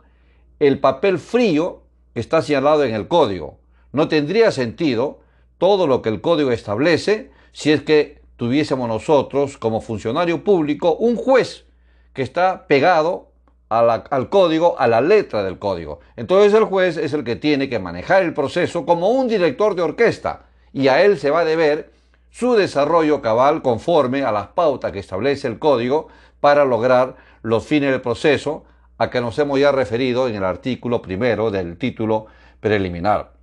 el 0.61 0.79
papel 0.79 1.19
frío 1.19 1.83
que 2.15 2.21
está 2.21 2.43
señalado 2.43 2.85
en 2.85 2.95
el 2.95 3.09
código. 3.09 3.59
No 3.93 4.09
tendría 4.09 4.53
sentido 4.53 5.21
todo 5.59 5.87
lo 5.87 6.03
que 6.03 6.09
el 6.09 6.21
código 6.21 6.53
establece 6.53 7.31
si 7.53 7.73
es 7.73 7.83
que 7.83 8.20
tuviésemos 8.41 8.89
nosotros 8.89 9.59
como 9.59 9.83
funcionario 9.83 10.43
público 10.43 10.95
un 10.95 11.15
juez 11.15 11.67
que 12.15 12.23
está 12.23 12.67
pegado 12.67 13.33
al 13.69 14.31
código, 14.31 14.81
a 14.81 14.87
la 14.87 15.03
letra 15.03 15.43
del 15.43 15.59
código. 15.59 16.01
Entonces 16.17 16.55
el 16.55 16.65
juez 16.65 16.97
es 16.97 17.13
el 17.13 17.23
que 17.23 17.37
tiene 17.37 17.69
que 17.69 17.79
manejar 17.79 18.23
el 18.23 18.33
proceso 18.33 18.87
como 18.87 19.11
un 19.11 19.29
director 19.29 19.75
de 19.75 19.83
orquesta 19.83 20.47
y 20.73 20.89
a 20.89 21.03
él 21.03 21.19
se 21.19 21.29
va 21.29 21.41
a 21.41 21.45
deber 21.45 21.93
su 22.31 22.55
desarrollo 22.55 23.21
cabal 23.21 23.61
conforme 23.61 24.23
a 24.23 24.33
las 24.33 24.47
pautas 24.47 24.91
que 24.91 25.01
establece 25.01 25.47
el 25.47 25.59
código 25.59 26.09
para 26.41 26.65
lograr 26.65 27.17
los 27.43 27.67
fines 27.67 27.91
del 27.91 28.01
proceso 28.01 28.65
a 28.97 29.11
que 29.11 29.21
nos 29.21 29.39
hemos 29.39 29.61
ya 29.61 29.71
referido 29.71 30.29
en 30.29 30.37
el 30.37 30.45
artículo 30.45 31.03
primero 31.03 31.51
del 31.51 31.77
título 31.77 32.25
preliminar. 32.61 33.35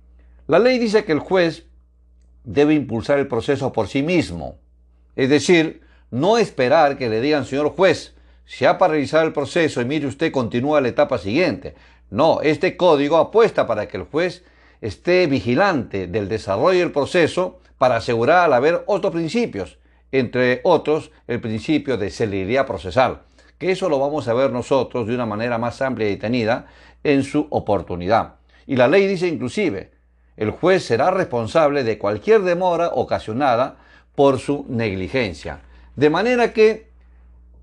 La 0.48 0.58
ley 0.58 0.76
dice 0.80 1.04
que 1.04 1.12
el 1.12 1.20
juez 1.20 1.68
debe 2.42 2.74
impulsar 2.74 3.20
el 3.20 3.28
proceso 3.28 3.72
por 3.72 3.86
sí 3.86 4.02
mismo, 4.02 4.58
es 5.18 5.28
decir, 5.28 5.80
no 6.12 6.38
esperar 6.38 6.96
que 6.96 7.08
le 7.08 7.20
digan, 7.20 7.44
señor 7.44 7.70
juez, 7.70 8.14
se 8.46 8.68
ha 8.68 8.78
paralizado 8.78 9.26
el 9.26 9.32
proceso 9.32 9.80
y 9.80 9.84
mire 9.84 10.06
usted 10.06 10.30
continúa 10.30 10.80
la 10.80 10.88
etapa 10.88 11.18
siguiente. 11.18 11.74
No, 12.08 12.40
este 12.40 12.76
código 12.76 13.16
apuesta 13.16 13.66
para 13.66 13.88
que 13.88 13.96
el 13.96 14.04
juez 14.04 14.44
esté 14.80 15.26
vigilante 15.26 16.06
del 16.06 16.28
desarrollo 16.28 16.78
del 16.78 16.92
proceso 16.92 17.58
para 17.78 17.96
asegurar 17.96 18.44
al 18.44 18.52
haber 18.52 18.84
otros 18.86 19.12
principios, 19.12 19.78
entre 20.12 20.60
otros 20.62 21.10
el 21.26 21.40
principio 21.40 21.96
de 21.96 22.10
celeridad 22.10 22.64
procesal, 22.64 23.22
que 23.58 23.72
eso 23.72 23.88
lo 23.88 23.98
vamos 23.98 24.28
a 24.28 24.34
ver 24.34 24.52
nosotros 24.52 25.08
de 25.08 25.16
una 25.16 25.26
manera 25.26 25.58
más 25.58 25.82
amplia 25.82 26.06
y 26.06 26.12
detenida 26.12 26.66
en 27.02 27.24
su 27.24 27.48
oportunidad. 27.50 28.36
Y 28.68 28.76
la 28.76 28.86
ley 28.86 29.08
dice 29.08 29.26
inclusive, 29.26 29.90
el 30.36 30.52
juez 30.52 30.84
será 30.84 31.10
responsable 31.10 31.82
de 31.82 31.98
cualquier 31.98 32.42
demora 32.42 32.90
ocasionada 32.94 33.78
por 34.18 34.40
su 34.40 34.66
negligencia. 34.68 35.60
De 35.94 36.10
manera 36.10 36.52
que, 36.52 36.88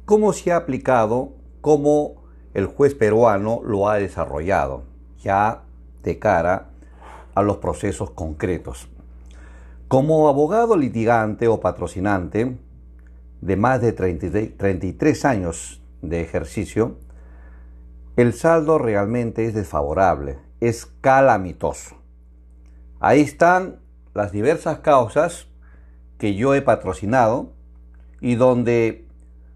¿cómo 0.06 0.34
se 0.34 0.52
ha 0.52 0.56
aplicado? 0.58 1.34
¿Cómo 1.62 2.24
el 2.54 2.66
juez 2.66 2.96
peruano 2.96 3.62
lo 3.64 3.88
ha 3.90 3.96
desarrollado? 3.96 4.84
Ya 5.22 5.64
de 6.04 6.20
cara 6.20 6.70
a 7.36 7.42
los 7.42 7.58
procesos 7.58 8.12
concretos. 8.12 8.88
Como 9.88 10.30
abogado 10.30 10.78
litigante 10.78 11.48
o 11.48 11.60
patrocinante 11.60 12.58
de 13.42 13.56
más 13.56 13.82
de 13.82 13.94
33 13.94 15.26
años 15.26 15.82
de 16.02 16.22
ejercicio, 16.22 16.98
el 18.16 18.34
saldo 18.34 18.78
realmente 18.78 19.46
es 19.46 19.54
desfavorable, 19.54 20.38
es 20.60 20.86
calamitoso. 21.02 21.96
Ahí 23.00 23.22
están 23.22 23.80
las 24.14 24.32
diversas 24.32 24.80
causas 24.80 25.48
que 26.18 26.36
yo 26.36 26.54
he 26.54 26.62
patrocinado 26.62 27.54
y 28.20 28.36
donde 28.36 29.08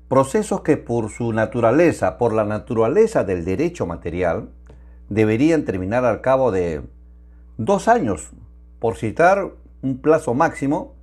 procesos 0.08 0.62
que 0.62 0.78
por 0.78 1.10
su 1.10 1.34
naturaleza, 1.34 2.17
por 2.17 2.34
la 2.34 2.46
naturaleza 2.46 3.24
del 3.24 3.43
derecho 3.43 3.86
material, 3.86 4.50
deberían 5.10 5.65
terminar 5.65 6.06
al 6.06 6.22
cabo 6.22 6.52
de 6.52 6.84
dos 7.58 7.88
años, 7.88 8.32
por 8.80 8.96
citar 8.96 9.52
un 9.82 9.98
plazo 9.98 10.34
máximo, 10.34 10.93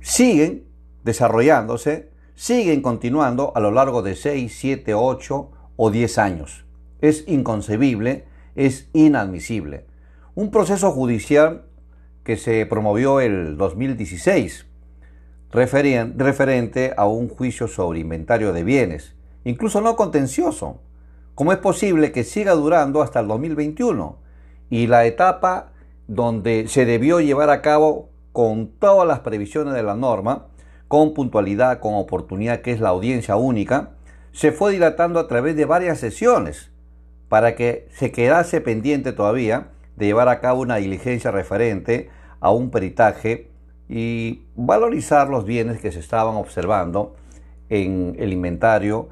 siguen 0.00 0.65
desarrollándose, 1.06 2.10
siguen 2.34 2.82
continuando 2.82 3.52
a 3.54 3.60
lo 3.60 3.70
largo 3.70 4.02
de 4.02 4.16
6, 4.16 4.54
7, 4.58 4.92
8 4.92 5.50
o 5.76 5.90
10 5.90 6.18
años. 6.18 6.66
Es 7.00 7.24
inconcebible, 7.28 8.24
es 8.56 8.88
inadmisible. 8.92 9.86
Un 10.34 10.50
proceso 10.50 10.90
judicial 10.90 11.64
que 12.24 12.36
se 12.36 12.66
promovió 12.66 13.20
el 13.20 13.56
2016, 13.56 14.66
referente 15.52 16.92
a 16.96 17.06
un 17.06 17.28
juicio 17.28 17.68
sobre 17.68 18.00
inventario 18.00 18.52
de 18.52 18.64
bienes, 18.64 19.14
incluso 19.44 19.80
no 19.80 19.94
contencioso. 19.94 20.80
¿Cómo 21.36 21.52
es 21.52 21.58
posible 21.58 22.10
que 22.10 22.24
siga 22.24 22.54
durando 22.54 23.00
hasta 23.00 23.20
el 23.20 23.28
2021? 23.28 24.18
Y 24.70 24.88
la 24.88 25.06
etapa 25.06 25.70
donde 26.08 26.66
se 26.66 26.84
debió 26.84 27.20
llevar 27.20 27.50
a 27.50 27.62
cabo 27.62 28.08
con 28.32 28.72
todas 28.80 29.06
las 29.06 29.20
previsiones 29.20 29.72
de 29.74 29.84
la 29.84 29.94
norma, 29.94 30.46
con 30.88 31.14
puntualidad, 31.14 31.80
con 31.80 31.94
oportunidad, 31.94 32.60
que 32.60 32.72
es 32.72 32.80
la 32.80 32.90
audiencia 32.90 33.36
única, 33.36 33.90
se 34.32 34.52
fue 34.52 34.72
dilatando 34.72 35.18
a 35.18 35.28
través 35.28 35.56
de 35.56 35.64
varias 35.64 35.98
sesiones 35.98 36.70
para 37.28 37.56
que 37.56 37.88
se 37.90 38.12
quedase 38.12 38.60
pendiente 38.60 39.12
todavía 39.12 39.68
de 39.96 40.06
llevar 40.06 40.28
a 40.28 40.40
cabo 40.40 40.60
una 40.60 40.76
diligencia 40.76 41.30
referente 41.30 42.10
a 42.40 42.50
un 42.50 42.70
peritaje 42.70 43.50
y 43.88 44.42
valorizar 44.54 45.28
los 45.28 45.44
bienes 45.44 45.80
que 45.80 45.92
se 45.92 46.00
estaban 46.00 46.36
observando 46.36 47.16
en 47.68 48.14
el 48.18 48.32
inventario 48.32 49.08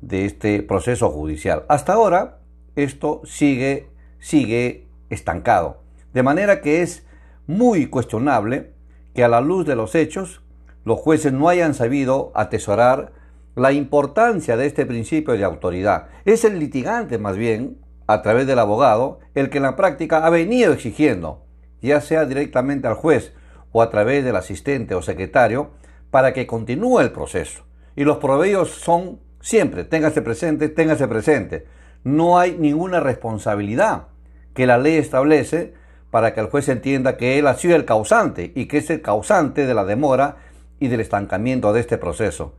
de 0.00 0.26
este 0.26 0.62
proceso 0.62 1.10
judicial. 1.10 1.64
Hasta 1.68 1.94
ahora 1.94 2.38
esto 2.76 3.22
sigue, 3.24 3.88
sigue 4.18 4.86
estancado. 5.08 5.82
De 6.12 6.22
manera 6.22 6.60
que 6.60 6.82
es 6.82 7.06
muy 7.46 7.86
cuestionable 7.86 8.72
que 9.14 9.24
a 9.24 9.28
la 9.28 9.40
luz 9.40 9.66
de 9.66 9.76
los 9.76 9.94
hechos 9.94 10.42
los 10.84 10.98
jueces 10.98 11.32
no 11.32 11.48
hayan 11.48 11.74
sabido 11.74 12.32
atesorar 12.34 13.12
la 13.56 13.72
importancia 13.72 14.56
de 14.56 14.66
este 14.66 14.84
principio 14.86 15.34
de 15.34 15.44
autoridad. 15.44 16.08
Es 16.24 16.44
el 16.44 16.58
litigante 16.58 17.18
más 17.18 17.36
bien, 17.36 17.78
a 18.06 18.20
través 18.22 18.46
del 18.46 18.58
abogado, 18.58 19.20
el 19.34 19.48
que 19.48 19.58
en 19.58 19.62
la 19.62 19.76
práctica 19.76 20.26
ha 20.26 20.30
venido 20.30 20.72
exigiendo, 20.72 21.46
ya 21.80 22.00
sea 22.00 22.26
directamente 22.26 22.86
al 22.86 22.94
juez 22.94 23.32
o 23.72 23.80
a 23.80 23.90
través 23.90 24.24
del 24.24 24.36
asistente 24.36 24.94
o 24.94 25.02
secretario, 25.02 25.70
para 26.10 26.32
que 26.32 26.46
continúe 26.46 27.00
el 27.00 27.12
proceso. 27.12 27.64
Y 27.96 28.04
los 28.04 28.18
proveedores 28.18 28.74
son 28.74 29.20
siempre, 29.40 29.84
téngase 29.84 30.22
presente, 30.22 30.68
téngase 30.68 31.08
presente. 31.08 31.66
No 32.02 32.38
hay 32.38 32.56
ninguna 32.58 33.00
responsabilidad 33.00 34.08
que 34.52 34.66
la 34.66 34.78
ley 34.78 34.96
establece 34.96 35.74
para 36.10 36.34
que 36.34 36.40
el 36.40 36.46
juez 36.46 36.68
entienda 36.68 37.16
que 37.16 37.38
él 37.38 37.46
ha 37.46 37.54
sido 37.54 37.74
el 37.74 37.84
causante 37.84 38.52
y 38.54 38.66
que 38.66 38.78
es 38.78 38.90
el 38.90 39.02
causante 39.02 39.66
de 39.66 39.74
la 39.74 39.84
demora 39.84 40.36
y 40.80 40.88
del 40.88 41.00
estancamiento 41.00 41.72
de 41.72 41.80
este 41.80 41.98
proceso. 41.98 42.54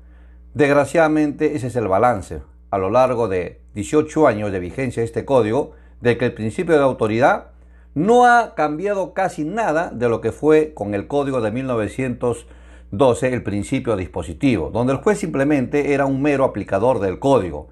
Desgraciadamente 0.54 1.56
ese 1.56 1.68
es 1.68 1.76
el 1.76 1.88
balance 1.88 2.42
a 2.72 2.78
lo 2.78 2.90
largo 2.90 3.28
de 3.28 3.62
18 3.74 4.28
años 4.28 4.52
de 4.52 4.60
vigencia 4.60 5.02
de 5.02 5.06
este 5.06 5.26
código 5.26 5.72
de 6.02 6.18
que 6.18 6.26
el 6.26 6.34
principio 6.34 6.76
de 6.76 6.84
autoridad 6.84 7.52
no 7.94 8.26
ha 8.26 8.56
cambiado 8.56 9.14
casi 9.14 9.46
nada 9.46 9.90
de 9.90 10.10
lo 10.10 10.20
que 10.20 10.32
fue 10.32 10.74
con 10.74 10.94
el 10.94 11.08
código 11.08 11.40
de 11.40 11.52
1912 11.52 13.34
el 13.34 13.44
principio 13.44 13.96
dispositivo, 13.96 14.70
donde 14.70 14.94
el 14.94 15.00
juez 15.00 15.20
simplemente 15.20 15.94
era 15.94 16.06
un 16.06 16.22
mero 16.22 16.44
aplicador 16.44 17.00
del 17.00 17.20
código. 17.20 17.70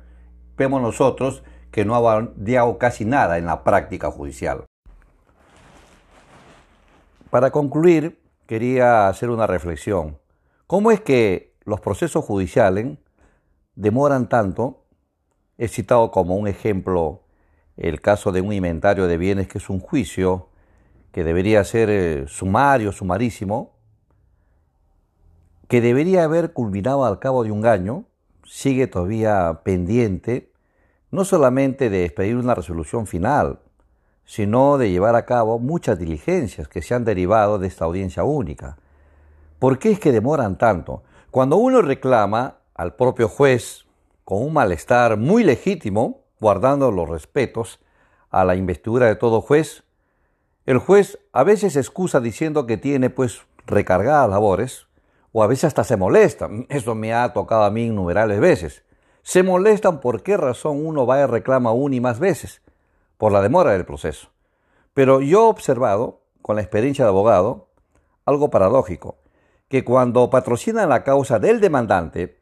Vemos 0.57 0.81
nosotros 0.81 1.43
que 1.71 1.83
no 1.83 1.95
ha 1.95 1.99
variado 1.99 2.77
casi 2.77 3.03
nada 3.03 3.37
en 3.37 3.45
la 3.45 3.63
práctica 3.63 4.09
judicial. 4.11 4.63
Para 7.29 7.51
concluir, 7.51 8.21
quería 8.45 9.07
hacer 9.07 9.29
una 9.29 9.47
reflexión. 9.47 10.22
¿Cómo 10.73 10.89
es 10.89 11.01
que 11.01 11.53
los 11.65 11.81
procesos 11.81 12.25
judiciales 12.25 12.97
demoran 13.75 14.27
tanto? 14.27 14.85
He 15.59 15.67
citado 15.67 16.09
como 16.09 16.35
un 16.35 16.47
ejemplo 16.47 17.21
el 17.77 18.01
caso 18.01 18.31
de 18.31 18.41
un 18.41 18.51
inventario 18.51 19.05
de 19.05 19.17
bienes 19.17 19.47
que 19.47 19.59
es 19.59 19.69
un 19.69 19.79
juicio 19.79 20.49
que 21.11 21.23
debería 21.23 21.63
ser 21.63 21.91
eh, 21.91 22.25
sumario, 22.25 22.91
sumarísimo, 22.91 23.75
que 25.67 25.79
debería 25.79 26.23
haber 26.23 26.53
culminado 26.53 27.05
al 27.05 27.19
cabo 27.19 27.43
de 27.43 27.51
un 27.51 27.67
año, 27.67 28.05
sigue 28.43 28.87
todavía 28.87 29.61
pendiente, 29.63 30.51
no 31.11 31.23
solamente 31.23 31.91
de 31.91 32.03
expedir 32.05 32.35
una 32.35 32.55
resolución 32.55 33.05
final, 33.05 33.59
sino 34.25 34.79
de 34.79 34.89
llevar 34.89 35.15
a 35.15 35.27
cabo 35.27 35.59
muchas 35.59 35.99
diligencias 35.99 36.67
que 36.67 36.81
se 36.81 36.95
han 36.95 37.05
derivado 37.05 37.59
de 37.59 37.67
esta 37.67 37.85
audiencia 37.85 38.23
única. 38.23 38.79
¿Por 39.63 39.79
qué 39.79 39.91
es 39.91 39.99
que 40.01 40.11
demoran 40.11 40.57
tanto? 40.57 41.03
Cuando 41.31 41.55
uno 41.55 41.81
reclama 41.81 42.57
al 42.75 42.97
propio 42.97 43.29
juez 43.29 43.85
con 44.25 44.43
un 44.43 44.51
malestar 44.51 45.15
muy 45.15 45.45
legítimo, 45.45 46.25
guardando 46.41 46.91
los 46.91 47.07
respetos 47.07 47.79
a 48.29 48.43
la 48.43 48.57
investidura 48.57 49.05
de 49.05 49.15
todo 49.15 49.39
juez, 49.39 49.85
el 50.65 50.79
juez 50.79 51.17
a 51.31 51.45
veces 51.45 51.77
excusa 51.77 52.19
diciendo 52.19 52.65
que 52.65 52.75
tiene 52.75 53.09
pues 53.09 53.43
recargadas 53.65 54.29
labores, 54.29 54.87
o 55.31 55.43
a 55.43 55.47
veces 55.47 55.63
hasta 55.63 55.85
se 55.85 55.95
molesta. 55.95 56.49
Eso 56.67 56.93
me 56.93 57.13
ha 57.13 57.31
tocado 57.31 57.63
a 57.63 57.71
mí 57.71 57.85
innumerables 57.85 58.41
veces. 58.41 58.83
Se 59.21 59.43
molestan 59.43 60.01
por 60.01 60.23
qué 60.23 60.35
razón 60.35 60.85
uno 60.85 61.07
va 61.07 61.21
y 61.21 61.25
reclama 61.25 61.71
una 61.71 61.95
y 61.95 62.01
más 62.01 62.19
veces 62.19 62.61
por 63.17 63.31
la 63.31 63.41
demora 63.41 63.71
del 63.71 63.85
proceso. 63.85 64.27
Pero 64.93 65.21
yo 65.21 65.45
he 65.45 65.49
observado, 65.49 66.19
con 66.41 66.57
la 66.57 66.61
experiencia 66.61 67.05
de 67.05 67.11
abogado, 67.11 67.69
algo 68.25 68.49
paradójico, 68.49 69.22
que 69.73 69.83
cuando 69.83 70.29
patrocinan 70.29 70.87
la 70.87 71.03
causa 71.03 71.39
del 71.39 71.59
demandante, 71.59 72.39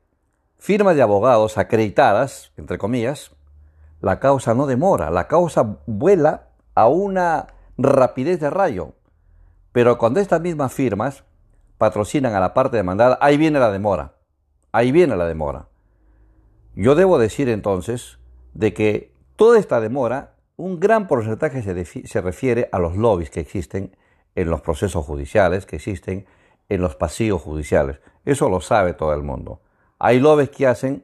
firmas 0.58 0.98
de 0.98 1.02
abogados 1.02 1.58
acreditadas, 1.58 2.52
entre 2.58 2.78
comillas, 2.78 3.32
la 4.02 4.20
causa 4.20 4.54
no 4.54 4.68
demora, 4.68 5.10
la 5.12 5.30
causa 5.30 5.78
vuela 5.86 6.50
a 6.76 6.90
una 6.90 7.48
rapidez 7.78 8.42
de 8.42 8.50
rayo. 8.50 8.96
Pero 9.72 9.98
cuando 9.98 10.20
estas 10.20 10.42
mismas 10.42 10.74
firmas 10.74 11.24
patrocinan 11.78 12.36
a 12.36 12.42
la 12.42 12.54
parte 12.54 12.76
demandada, 12.76 13.18
ahí 13.22 13.38
viene 13.38 13.60
la 13.60 13.72
demora, 13.72 14.16
ahí 14.74 14.92
viene 14.92 15.16
la 15.16 15.26
demora. 15.26 15.70
Yo 16.76 16.96
debo 16.96 17.18
decir 17.18 17.48
entonces 17.48 18.20
de 18.54 18.74
que 18.74 19.16
toda 19.38 19.58
esta 19.58 19.80
demora 19.80 20.36
un 20.58 20.82
gran 20.82 21.08
porcentaje 21.08 21.62
se, 21.64 22.20
refiere 22.20 22.68
a 22.74 22.80
los 22.80 22.98
lobbies 22.98 23.30
que 23.30 23.40
existen 23.40 23.96
en 24.36 24.50
los 24.50 24.60
procesos 24.60 25.06
judiciales, 25.06 25.66
que 25.66 25.78
existen 25.78 26.26
en 26.72 26.82
los 26.82 26.96
pasillos 26.96 27.42
judiciales. 27.42 28.00
Eso 28.24 28.50
lo 28.50 28.62
sabe 28.62 28.94
todo 28.94 29.14
el 29.14 29.24
mundo. 29.24 29.62
Hay 30.00 30.22
lobbies 30.22 30.52
que 30.52 30.68
hacen 30.68 31.04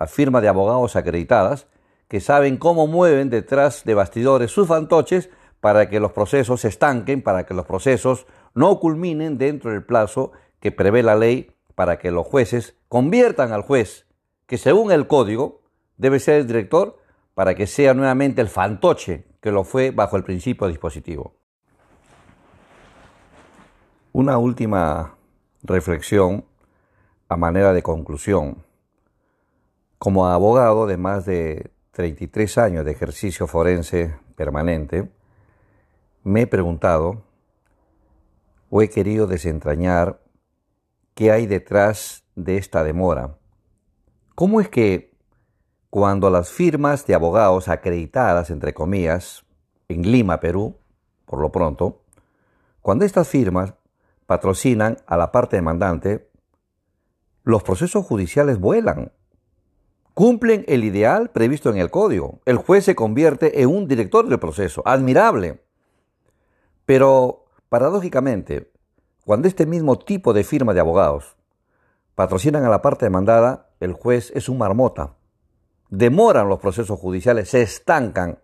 la 0.00 0.06
firma 0.06 0.40
de 0.40 0.48
abogados 0.48 0.96
acreditadas 0.96 1.66
que 2.08 2.20
saben 2.20 2.56
cómo 2.56 2.86
mueven 2.86 3.28
detrás 3.28 3.84
de 3.84 3.92
bastidores 3.92 4.50
sus 4.50 4.66
fantoches 4.66 5.28
para 5.60 5.90
que 5.90 6.00
los 6.00 6.12
procesos 6.12 6.62
se 6.62 6.68
estanquen, 6.68 7.22
para 7.22 7.44
que 7.44 7.52
los 7.52 7.66
procesos 7.66 8.26
no 8.54 8.80
culminen 8.80 9.36
dentro 9.36 9.72
del 9.72 9.84
plazo 9.84 10.32
que 10.58 10.72
prevé 10.72 11.02
la 11.02 11.16
ley 11.16 11.50
para 11.74 11.98
que 11.98 12.10
los 12.10 12.26
jueces 12.26 12.74
conviertan 12.88 13.52
al 13.52 13.62
juez, 13.62 14.06
que 14.46 14.56
según 14.56 14.90
el 14.90 15.06
código 15.06 15.60
debe 15.98 16.18
ser 16.18 16.36
el 16.36 16.46
director, 16.46 16.98
para 17.34 17.54
que 17.54 17.66
sea 17.66 17.92
nuevamente 17.92 18.40
el 18.40 18.48
fantoche 18.48 19.26
que 19.40 19.50
lo 19.50 19.64
fue 19.64 19.90
bajo 19.90 20.16
el 20.16 20.24
principio 20.24 20.68
dispositivo. 20.68 21.34
Una 24.16 24.38
última 24.38 25.16
reflexión 25.64 26.44
a 27.28 27.36
manera 27.36 27.72
de 27.72 27.82
conclusión. 27.82 28.64
Como 29.98 30.28
abogado 30.28 30.86
de 30.86 30.96
más 30.96 31.26
de 31.26 31.72
33 31.90 32.58
años 32.58 32.84
de 32.84 32.92
ejercicio 32.92 33.48
forense 33.48 34.14
permanente, 34.36 35.10
me 36.22 36.42
he 36.42 36.46
preguntado 36.46 37.24
o 38.70 38.82
he 38.82 38.88
querido 38.88 39.26
desentrañar 39.26 40.20
qué 41.16 41.32
hay 41.32 41.46
detrás 41.46 42.22
de 42.36 42.56
esta 42.56 42.84
demora. 42.84 43.36
¿Cómo 44.36 44.60
es 44.60 44.68
que 44.68 45.12
cuando 45.90 46.30
las 46.30 46.50
firmas 46.50 47.04
de 47.04 47.16
abogados 47.16 47.66
acreditadas, 47.66 48.50
entre 48.50 48.74
comillas, 48.74 49.44
en 49.88 50.02
Lima, 50.02 50.38
Perú, 50.38 50.76
por 51.26 51.40
lo 51.40 51.50
pronto, 51.50 52.04
cuando 52.80 53.04
estas 53.04 53.26
firmas 53.26 53.74
patrocinan 54.26 54.98
a 55.06 55.16
la 55.16 55.32
parte 55.32 55.56
demandante, 55.56 56.30
los 57.42 57.62
procesos 57.62 58.06
judiciales 58.06 58.58
vuelan. 58.58 59.12
Cumplen 60.14 60.64
el 60.68 60.84
ideal 60.84 61.30
previsto 61.30 61.70
en 61.70 61.76
el 61.76 61.90
código. 61.90 62.40
El 62.46 62.56
juez 62.56 62.84
se 62.84 62.94
convierte 62.94 63.62
en 63.62 63.68
un 63.68 63.88
director 63.88 64.28
del 64.28 64.38
proceso. 64.38 64.82
Admirable. 64.86 65.62
Pero, 66.86 67.46
paradójicamente, 67.68 68.70
cuando 69.24 69.48
este 69.48 69.66
mismo 69.66 69.98
tipo 69.98 70.32
de 70.32 70.44
firma 70.44 70.72
de 70.72 70.80
abogados 70.80 71.36
patrocinan 72.14 72.64
a 72.64 72.68
la 72.68 72.80
parte 72.80 73.06
demandada, 73.06 73.70
el 73.80 73.92
juez 73.92 74.32
es 74.34 74.48
un 74.48 74.58
marmota. 74.58 75.16
Demoran 75.90 76.48
los 76.48 76.60
procesos 76.60 76.98
judiciales, 76.98 77.50
se 77.50 77.62
estancan 77.62 78.38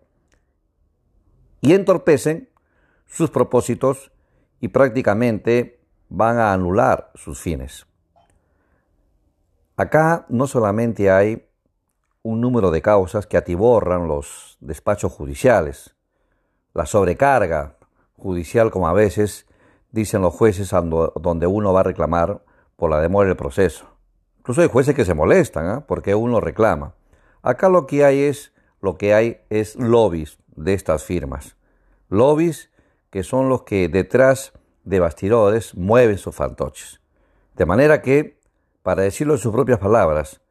y 1.61 1.73
entorpecen 1.73 2.49
sus 3.07 3.29
propósitos 3.29 4.10
y 4.61 4.69
prácticamente 4.69 5.81
van 6.07 6.37
a 6.37 6.53
anular 6.53 7.11
sus 7.15 7.41
fines. 7.41 7.87
Acá 9.75 10.25
no 10.29 10.47
solamente 10.47 11.11
hay 11.11 11.47
un 12.23 12.39
número 12.39 12.71
de 12.71 12.81
causas 12.81 13.25
que 13.25 13.37
atiborran 13.37 14.07
los 14.07 14.57
despachos 14.61 15.11
judiciales, 15.11 15.95
la 16.73 16.85
sobrecarga 16.85 17.77
judicial 18.15 18.69
como 18.71 18.87
a 18.87 18.93
veces 18.93 19.47
dicen 19.91 20.21
los 20.21 20.33
jueces 20.33 20.69
donde 20.69 21.47
uno 21.47 21.73
va 21.73 21.79
a 21.81 21.83
reclamar 21.83 22.43
por 22.75 22.89
la 22.91 23.01
demora 23.01 23.27
del 23.27 23.37
proceso. 23.37 23.87
Incluso 24.37 24.61
hay 24.61 24.69
jueces 24.69 24.95
que 24.95 25.05
se 25.05 25.13
molestan 25.13 25.67
¿ah? 25.67 25.85
porque 25.87 26.15
uno 26.15 26.39
reclama. 26.39 26.93
Acá 27.41 27.69
lo 27.69 27.87
que 27.87 28.05
hay 28.05 28.21
es 28.21 28.53
lo 28.81 28.97
que 28.97 29.13
hay 29.13 29.41
es 29.49 29.75
lobbies 29.75 30.39
de 30.55 30.73
estas 30.73 31.03
firmas. 31.03 31.55
Lobbies 32.09 32.70
que 33.11 33.23
son 33.23 33.49
los 33.49 33.63
que 33.63 33.87
detrás 33.89 34.53
de 34.83 34.99
bastidores 34.99 35.75
mueven 35.75 36.17
sus 36.17 36.35
fantoches. 36.35 37.01
De 37.55 37.65
manera 37.65 38.01
que, 38.01 38.39
para 38.81 39.03
decirlo 39.03 39.33
en 39.35 39.39
sus 39.39 39.53
propias 39.53 39.77
palabras, 39.77 40.41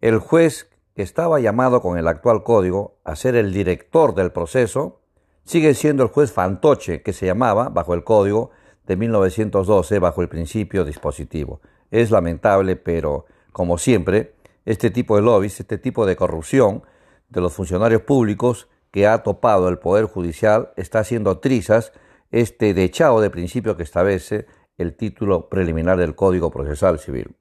el 0.00 0.18
juez 0.18 0.68
que 0.96 1.02
estaba 1.02 1.38
llamado 1.38 1.80
con 1.80 1.96
el 1.98 2.08
actual 2.08 2.42
código 2.42 2.96
a 3.04 3.14
ser 3.14 3.36
el 3.36 3.52
director 3.52 4.14
del 4.14 4.32
proceso, 4.32 5.00
sigue 5.44 5.74
siendo 5.74 6.02
el 6.02 6.08
juez 6.08 6.32
fantoche 6.32 7.02
que 7.02 7.12
se 7.12 7.26
llamaba, 7.26 7.68
bajo 7.68 7.94
el 7.94 8.04
código 8.04 8.50
de 8.86 8.96
1912, 8.96 9.98
bajo 9.98 10.22
el 10.22 10.28
principio 10.28 10.84
dispositivo. 10.84 11.60
Es 11.90 12.10
lamentable, 12.10 12.76
pero 12.76 13.26
como 13.52 13.78
siempre, 13.78 14.34
este 14.64 14.90
tipo 14.90 15.16
de 15.16 15.22
lobbies, 15.22 15.60
este 15.60 15.78
tipo 15.78 16.06
de 16.06 16.16
corrupción 16.16 16.82
de 17.28 17.40
los 17.40 17.52
funcionarios 17.52 18.02
públicos 18.02 18.68
que 18.92 19.08
ha 19.08 19.22
topado 19.24 19.68
el 19.68 19.78
Poder 19.78 20.04
Judicial 20.04 20.72
está 20.76 21.00
haciendo 21.00 21.38
trizas 21.38 21.92
este 22.30 22.74
dechado 22.74 23.20
de 23.20 23.30
principio 23.30 23.76
que 23.76 23.82
establece 23.82 24.46
el 24.78 24.94
título 24.94 25.48
preliminar 25.48 25.96
del 25.96 26.14
Código 26.14 26.50
Procesal 26.50 26.98
Civil. 26.98 27.34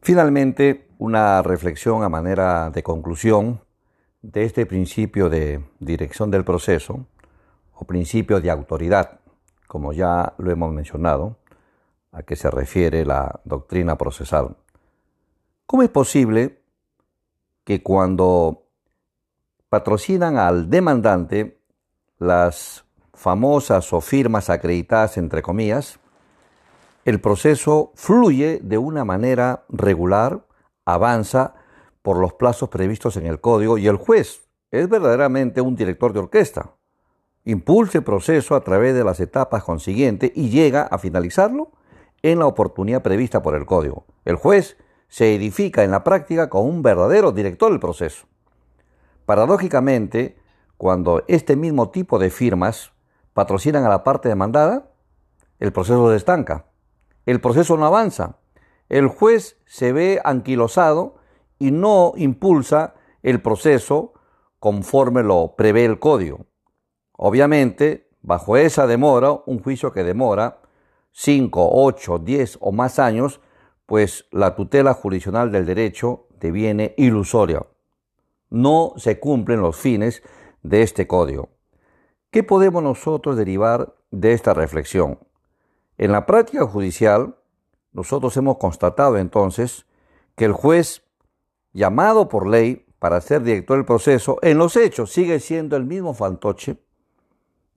Finalmente, 0.00 0.88
una 0.98 1.42
reflexión 1.42 2.02
a 2.02 2.08
manera 2.08 2.70
de 2.70 2.82
conclusión 2.82 3.60
de 4.22 4.44
este 4.44 4.66
principio 4.66 5.28
de 5.28 5.64
dirección 5.78 6.30
del 6.30 6.44
proceso 6.44 7.06
o 7.74 7.84
principio 7.84 8.40
de 8.40 8.50
autoridad, 8.50 9.20
como 9.66 9.92
ya 9.92 10.34
lo 10.38 10.50
hemos 10.50 10.72
mencionado, 10.72 11.36
a 12.10 12.22
que 12.22 12.36
se 12.36 12.50
refiere 12.50 13.04
la 13.04 13.40
doctrina 13.44 13.96
procesal. 13.96 14.56
¿Cómo 15.66 15.82
es 15.82 15.88
posible 15.88 16.62
que 17.64 17.82
cuando 17.82 18.61
patrocinan 19.72 20.36
al 20.36 20.68
demandante 20.68 21.58
las 22.18 22.84
famosas 23.14 23.90
o 23.94 24.02
firmas 24.02 24.50
acreditadas, 24.50 25.16
entre 25.16 25.40
comillas, 25.40 25.98
el 27.06 27.22
proceso 27.22 27.90
fluye 27.94 28.60
de 28.62 28.76
una 28.76 29.06
manera 29.06 29.64
regular, 29.70 30.44
avanza 30.84 31.54
por 32.02 32.18
los 32.18 32.34
plazos 32.34 32.68
previstos 32.68 33.16
en 33.16 33.24
el 33.24 33.40
código 33.40 33.78
y 33.78 33.86
el 33.86 33.96
juez 33.96 34.42
es 34.70 34.90
verdaderamente 34.90 35.62
un 35.62 35.74
director 35.74 36.12
de 36.12 36.18
orquesta. 36.18 36.74
Impulsa 37.46 37.96
el 37.96 38.04
proceso 38.04 38.54
a 38.54 38.64
través 38.64 38.94
de 38.94 39.04
las 39.04 39.20
etapas 39.20 39.64
consiguientes 39.64 40.32
y 40.34 40.50
llega 40.50 40.82
a 40.82 40.98
finalizarlo 40.98 41.72
en 42.20 42.40
la 42.40 42.46
oportunidad 42.46 43.00
prevista 43.00 43.42
por 43.42 43.54
el 43.54 43.64
código. 43.64 44.04
El 44.26 44.36
juez 44.36 44.76
se 45.08 45.34
edifica 45.34 45.82
en 45.82 45.92
la 45.92 46.04
práctica 46.04 46.50
como 46.50 46.64
un 46.64 46.82
verdadero 46.82 47.32
director 47.32 47.70
del 47.70 47.80
proceso. 47.80 48.26
Paradójicamente, 49.24 50.36
cuando 50.76 51.22
este 51.28 51.56
mismo 51.56 51.90
tipo 51.90 52.18
de 52.18 52.30
firmas 52.30 52.92
patrocinan 53.34 53.84
a 53.84 53.88
la 53.88 54.04
parte 54.04 54.28
demandada, 54.28 54.90
el 55.58 55.72
proceso 55.72 56.10
se 56.10 56.16
estanca, 56.16 56.66
el 57.24 57.40
proceso 57.40 57.76
no 57.76 57.86
avanza, 57.86 58.38
el 58.88 59.06
juez 59.06 59.58
se 59.64 59.92
ve 59.92 60.20
anquilosado 60.24 61.16
y 61.58 61.70
no 61.70 62.12
impulsa 62.16 62.94
el 63.22 63.40
proceso 63.40 64.12
conforme 64.58 65.22
lo 65.22 65.54
prevé 65.56 65.84
el 65.84 65.98
código. 65.98 66.46
Obviamente, 67.12 68.10
bajo 68.20 68.56
esa 68.56 68.86
demora, 68.86 69.40
un 69.46 69.62
juicio 69.62 69.92
que 69.92 70.02
demora 70.02 70.60
5, 71.12 71.70
8, 71.72 72.18
10 72.18 72.58
o 72.60 72.72
más 72.72 72.98
años, 72.98 73.40
pues 73.86 74.26
la 74.30 74.54
tutela 74.56 74.94
jurisdiccional 74.94 75.52
del 75.52 75.66
derecho 75.66 76.26
deviene 76.40 76.94
ilusoria. 76.96 77.66
No 78.52 78.92
se 78.98 79.18
cumplen 79.18 79.62
los 79.62 79.76
fines 79.76 80.22
de 80.62 80.82
este 80.82 81.06
código. 81.06 81.48
¿Qué 82.30 82.42
podemos 82.42 82.82
nosotros 82.82 83.34
derivar 83.34 83.94
de 84.10 84.34
esta 84.34 84.52
reflexión? 84.52 85.18
En 85.96 86.12
la 86.12 86.26
práctica 86.26 86.66
judicial, 86.66 87.34
nosotros 87.92 88.36
hemos 88.36 88.58
constatado 88.58 89.16
entonces 89.16 89.86
que 90.36 90.44
el 90.44 90.52
juez, 90.52 91.02
llamado 91.72 92.28
por 92.28 92.46
ley 92.46 92.84
para 92.98 93.22
ser 93.22 93.42
director 93.42 93.78
del 93.78 93.86
proceso, 93.86 94.38
en 94.42 94.58
los 94.58 94.76
hechos 94.76 95.10
sigue 95.10 95.40
siendo 95.40 95.74
el 95.76 95.86
mismo 95.86 96.12
fantoche 96.12 96.76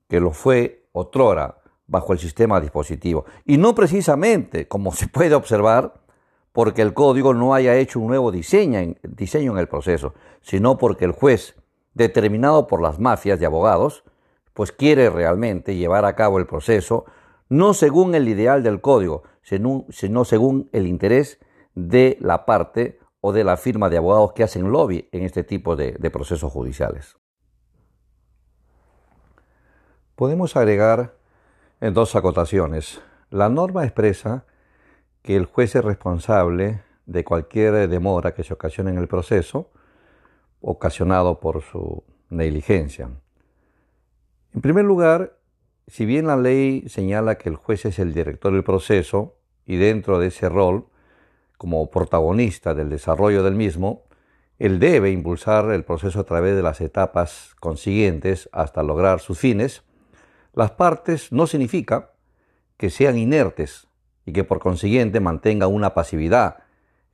que 0.08 0.20
lo 0.20 0.32
fue 0.32 0.88
otrora 0.92 1.62
bajo 1.86 2.12
el 2.12 2.18
sistema 2.18 2.60
dispositivo. 2.60 3.24
Y 3.46 3.56
no 3.56 3.74
precisamente, 3.74 4.68
como 4.68 4.92
se 4.92 5.08
puede 5.08 5.34
observar, 5.34 6.05
porque 6.56 6.80
el 6.80 6.94
código 6.94 7.34
no 7.34 7.52
haya 7.52 7.76
hecho 7.76 8.00
un 8.00 8.06
nuevo 8.06 8.32
diseño 8.32 8.94
diseño 9.02 9.52
en 9.52 9.58
el 9.58 9.68
proceso, 9.68 10.14
sino 10.40 10.78
porque 10.78 11.04
el 11.04 11.12
juez 11.12 11.54
determinado 11.92 12.66
por 12.66 12.80
las 12.80 12.98
mafias 12.98 13.38
de 13.38 13.44
abogados, 13.44 14.04
pues 14.54 14.72
quiere 14.72 15.10
realmente 15.10 15.76
llevar 15.76 16.06
a 16.06 16.16
cabo 16.16 16.38
el 16.38 16.46
proceso 16.46 17.04
no 17.50 17.74
según 17.74 18.14
el 18.14 18.26
ideal 18.26 18.62
del 18.62 18.80
código, 18.80 19.24
sino, 19.42 19.84
según 20.24 20.70
el 20.72 20.86
interés 20.86 21.40
de 21.74 22.16
la 22.22 22.46
parte 22.46 23.00
o 23.20 23.34
de 23.34 23.44
la 23.44 23.58
firma 23.58 23.90
de 23.90 23.98
abogados 23.98 24.32
que 24.32 24.42
hacen 24.42 24.72
lobby 24.72 25.10
en 25.12 25.24
este 25.24 25.44
tipo 25.44 25.76
de 25.76 26.10
procesos 26.10 26.50
judiciales. 26.50 27.18
Podemos 30.14 30.56
agregar 30.56 31.18
en 31.82 31.92
dos 31.92 32.16
acotaciones. 32.16 33.02
La 33.28 33.50
norma 33.50 33.84
expresa 33.84 34.46
que 35.26 35.36
el 35.36 35.44
juez 35.44 35.74
es 35.74 35.84
responsable 35.84 36.82
de 37.04 37.24
cualquier 37.24 37.88
demora 37.88 38.32
que 38.32 38.44
se 38.44 38.54
ocasione 38.54 38.92
en 38.92 38.98
el 38.98 39.08
proceso, 39.08 39.70
ocasionado 40.60 41.40
por 41.40 41.62
su 41.62 42.04
negligencia. 42.30 43.10
En 44.54 44.60
primer 44.60 44.84
lugar, 44.84 45.36
si 45.88 46.06
bien 46.06 46.28
la 46.28 46.36
ley 46.36 46.88
señala 46.88 47.38
que 47.38 47.48
el 47.48 47.56
juez 47.56 47.84
es 47.86 47.98
el 47.98 48.14
director 48.14 48.52
del 48.52 48.62
proceso 48.62 49.36
y 49.66 49.76
dentro 49.76 50.20
de 50.20 50.28
ese 50.28 50.48
rol, 50.48 50.86
como 51.58 51.90
protagonista 51.90 52.74
del 52.74 52.88
desarrollo 52.88 53.42
del 53.42 53.56
mismo, 53.56 54.04
él 54.60 54.78
debe 54.78 55.10
impulsar 55.10 55.72
el 55.72 55.84
proceso 55.84 56.20
a 56.20 56.24
través 56.24 56.54
de 56.54 56.62
las 56.62 56.80
etapas 56.80 57.56
consiguientes 57.58 58.48
hasta 58.52 58.84
lograr 58.84 59.18
sus 59.18 59.40
fines, 59.40 59.82
las 60.54 60.70
partes 60.70 61.32
no 61.32 61.48
significa 61.48 62.12
que 62.76 62.90
sean 62.90 63.18
inertes 63.18 63.85
y 64.26 64.32
que 64.32 64.44
por 64.44 64.58
consiguiente 64.58 65.20
mantengan 65.20 65.72
una 65.72 65.94
pasividad. 65.94 66.58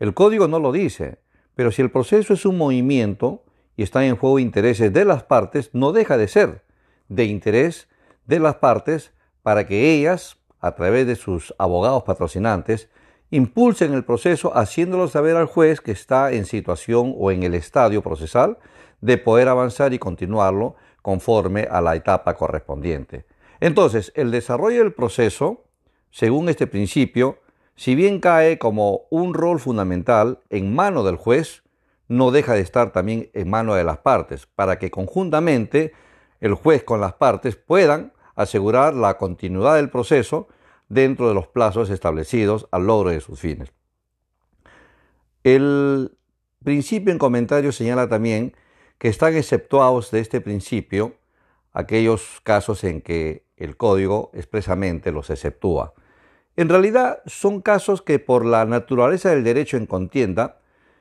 El 0.01 0.15
código 0.15 0.49
no 0.49 0.59
lo 0.59 0.73
dice, 0.73 1.19
pero 1.55 1.71
si 1.71 1.83
el 1.83 1.93
proceso 1.93 2.35
es 2.35 2.45
un 2.45 2.59
movimiento 2.59 3.45
y 3.77 3.85
están 3.85 4.03
en 4.05 4.17
juego 4.17 4.41
intereses 4.41 4.93
de 4.93 5.05
las 5.05 5.23
partes, 5.23 5.71
no 5.73 5.93
deja 5.93 6.17
de 6.17 6.27
ser 6.27 6.65
de 7.09 7.25
interés 7.25 7.89
de 8.27 8.41
las 8.41 8.57
partes 8.57 9.13
para 9.43 9.67
que 9.67 9.95
ellas 9.95 10.39
a 10.63 10.77
través 10.77 11.07
de 11.07 11.17
sus 11.17 11.55
abogados 11.59 12.05
patrocinantes, 12.05 12.89
impulsen 13.31 13.93
el 13.93 14.05
proceso 14.05 14.57
haciéndolo 14.57 15.09
saber 15.09 15.37
al 15.37 15.47
juez 15.47 15.81
que 15.81 15.91
está 15.91 16.33
en 16.33 16.47
situación 16.47 17.15
o 17.19 17.31
en 17.33 17.43
el 17.43 17.55
estadio 17.55 18.01
procesal 18.01 18.59
de 19.01 19.19
poder 19.19 19.49
avanzar 19.49 19.93
y 19.93 19.99
continuarlo 19.99 20.77
conforme 21.03 21.67
a 21.69 21.81
la 21.81 21.97
etapa 21.97 22.35
correspondiente. 22.37 23.27
Entonces, 23.59 24.13
el 24.15 24.31
desarrollo 24.31 24.79
del 24.79 24.93
proceso, 24.93 25.65
según 26.13 26.49
este 26.51 26.67
principio, 26.67 27.39
si 27.75 27.95
bien 27.95 28.21
cae 28.21 28.59
como 28.59 29.07
un 29.11 29.35
rol 29.35 29.59
fundamental 29.59 30.41
en 30.51 30.75
mano 30.75 31.03
del 31.03 31.17
juez, 31.17 31.63
no 32.07 32.31
deja 32.31 32.53
de 32.53 32.61
estar 32.61 32.93
también 32.93 33.31
en 33.33 33.49
mano 33.49 33.75
de 33.75 33.83
las 33.83 33.99
partes, 33.99 34.47
para 34.47 34.79
que 34.79 34.91
conjuntamente 34.91 35.95
el 36.41 36.55
juez 36.55 36.85
con 36.85 37.01
las 37.01 37.15
partes 37.15 37.57
puedan 37.57 38.13
asegurar 38.35 38.95
la 38.95 39.17
continuidad 39.17 39.77
del 39.77 39.89
proceso 39.89 40.49
dentro 40.89 41.29
de 41.29 41.35
los 41.35 41.47
plazos 41.47 41.89
establecidos 41.89 42.69
al 42.71 42.87
logro 42.87 43.11
de 43.11 43.21
sus 43.21 43.41
fines. 43.41 43.73
El 45.43 46.17
principio 46.63 47.11
en 47.11 47.19
comentario 47.19 47.73
señala 47.73 48.09
también 48.09 48.55
que 48.99 49.09
están 49.09 49.35
exceptuados 49.35 50.11
de 50.11 50.21
este 50.21 50.43
principio 50.43 51.17
aquellos 51.73 52.41
casos 52.43 52.85
en 52.85 53.01
que 53.01 53.47
el 53.57 53.79
código 53.79 54.31
expresamente 54.35 55.11
los 55.11 55.31
exceptúa. 55.31 55.95
En 56.57 56.69
realidad 56.69 57.23
son 57.27 57.63
casos 57.63 58.03
que 58.03 58.19
por 58.19 58.45
la 58.45 58.65
naturaleza 58.65 59.31
del 59.31 59.45
derecho 59.45 59.77
en 59.77 59.87
contienda 59.87 60.59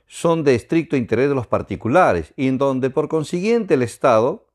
son 0.07 0.43
de 0.43 0.55
estricto 0.55 0.95
interés 0.95 1.29
de 1.29 1.35
los 1.35 1.47
particulares 1.47 2.33
y 2.35 2.47
en 2.47 2.57
donde 2.57 2.89
por 2.89 3.09
consiguiente 3.09 3.73
el 3.73 3.81
Estado 3.81 4.45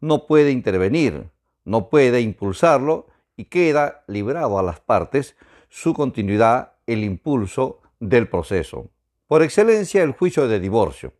no 0.00 0.26
puede 0.26 0.50
intervenir, 0.50 1.28
no 1.64 1.88
puede 1.88 2.20
impulsarlo 2.20 3.06
y 3.36 3.46
queda 3.46 4.04
librado 4.06 4.58
a 4.58 4.62
las 4.62 4.80
partes 4.80 5.36
su 5.68 5.92
continuidad, 5.92 6.72
el 6.86 7.04
impulso 7.04 7.80
del 8.00 8.28
proceso. 8.28 8.90
Por 9.26 9.42
excelencia, 9.42 10.02
el 10.02 10.12
juicio 10.12 10.48
de 10.48 10.60
divorcio. 10.60 11.12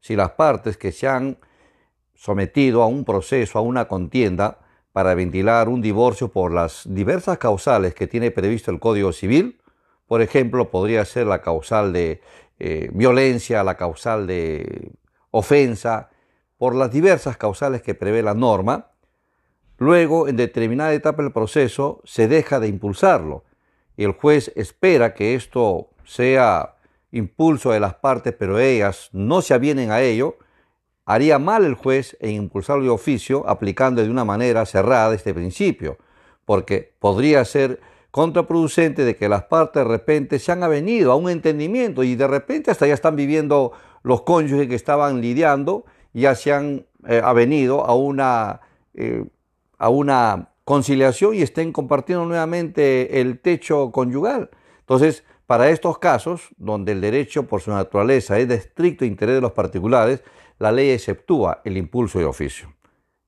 Si 0.00 0.14
las 0.14 0.30
partes 0.32 0.76
que 0.76 0.92
se 0.92 1.08
han 1.08 1.38
sometido 2.14 2.82
a 2.82 2.86
un 2.86 3.04
proceso, 3.04 3.58
a 3.58 3.62
una 3.62 3.88
contienda, 3.88 4.58
para 4.92 5.14
ventilar 5.14 5.68
un 5.68 5.80
divorcio 5.80 6.28
por 6.28 6.52
las 6.52 6.82
diversas 6.86 7.38
causales 7.38 7.94
que 7.94 8.06
tiene 8.06 8.30
previsto 8.30 8.70
el 8.70 8.80
Código 8.80 9.12
Civil, 9.12 9.60
por 10.06 10.22
ejemplo, 10.22 10.70
podría 10.70 11.04
ser 11.04 11.26
la 11.26 11.40
causal 11.40 11.92
de 11.92 12.20
eh, 12.58 12.90
violencia, 12.92 13.62
la 13.62 13.76
causal 13.76 14.26
de 14.26 14.92
ofensa, 15.30 16.10
por 16.58 16.74
las 16.74 16.90
diversas 16.90 17.36
causales 17.36 17.80
que 17.80 17.94
prevé 17.94 18.22
la 18.22 18.34
norma, 18.34 18.90
luego 19.78 20.28
en 20.28 20.36
determinada 20.36 20.92
etapa 20.92 21.22
del 21.22 21.32
proceso 21.32 22.02
se 22.04 22.28
deja 22.28 22.60
de 22.60 22.68
impulsarlo 22.68 23.44
y 23.96 24.04
el 24.04 24.12
juez 24.12 24.52
espera 24.56 25.14
que 25.14 25.34
esto 25.34 25.90
sea 26.04 26.76
impulso 27.12 27.70
de 27.70 27.80
las 27.80 27.94
partes, 27.94 28.34
pero 28.38 28.58
ellas 28.58 29.10
no 29.12 29.42
se 29.42 29.54
avienen 29.54 29.90
a 29.90 30.00
ello, 30.00 30.36
haría 31.12 31.40
mal 31.40 31.64
el 31.64 31.74
juez 31.74 32.16
en 32.20 32.30
impulsarlo 32.30 32.84
de 32.84 32.90
oficio 32.90 33.44
aplicando 33.48 34.00
de 34.00 34.08
una 34.08 34.24
manera 34.24 34.64
cerrada 34.64 35.12
este 35.12 35.34
principio, 35.34 35.98
porque 36.44 36.94
podría 37.00 37.44
ser 37.44 37.80
contraproducente 38.12 39.04
de 39.04 39.16
que 39.16 39.28
las 39.28 39.42
partes 39.44 39.82
de 39.82 39.88
repente 39.88 40.38
se 40.38 40.52
han 40.52 40.62
avenido 40.62 41.10
a 41.10 41.16
un 41.16 41.28
entendimiento 41.28 42.04
y 42.04 42.14
de 42.14 42.28
repente 42.28 42.70
hasta 42.70 42.86
ya 42.86 42.94
están 42.94 43.16
viviendo 43.16 43.72
los 44.04 44.22
cónyuges 44.22 44.68
que 44.68 44.76
estaban 44.76 45.20
lidiando 45.20 45.84
ya 46.12 46.36
se 46.36 46.52
han 46.52 46.86
eh, 47.08 47.20
avenido 47.24 47.84
a 47.84 47.94
una, 47.96 48.60
eh, 48.94 49.24
a 49.78 49.88
una 49.88 50.50
conciliación 50.64 51.34
y 51.34 51.42
estén 51.42 51.72
compartiendo 51.72 52.24
nuevamente 52.24 53.20
el 53.20 53.40
techo 53.40 53.90
conyugal. 53.90 54.50
Entonces, 54.80 55.24
para 55.46 55.70
estos 55.70 55.98
casos, 55.98 56.50
donde 56.56 56.92
el 56.92 57.00
derecho 57.00 57.48
por 57.48 57.60
su 57.60 57.72
naturaleza 57.72 58.38
es 58.38 58.46
de 58.46 58.54
estricto 58.54 59.04
interés 59.04 59.36
de 59.36 59.40
los 59.40 59.52
particulares, 59.52 60.22
la 60.60 60.70
ley 60.70 60.90
exceptúa 60.90 61.62
el 61.64 61.78
impulso 61.78 62.18
de 62.18 62.26
oficio. 62.26 62.72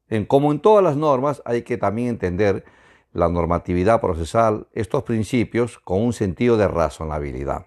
En, 0.08 0.26
como 0.26 0.52
en 0.52 0.60
todas 0.60 0.84
las 0.84 0.96
normas, 0.96 1.42
hay 1.46 1.62
que 1.62 1.78
también 1.78 2.08
entender 2.08 2.64
la 3.12 3.30
normatividad 3.30 4.02
procesal, 4.02 4.68
estos 4.72 5.02
principios 5.02 5.78
con 5.78 6.02
un 6.02 6.12
sentido 6.12 6.58
de 6.58 6.68
razonabilidad. 6.68 7.66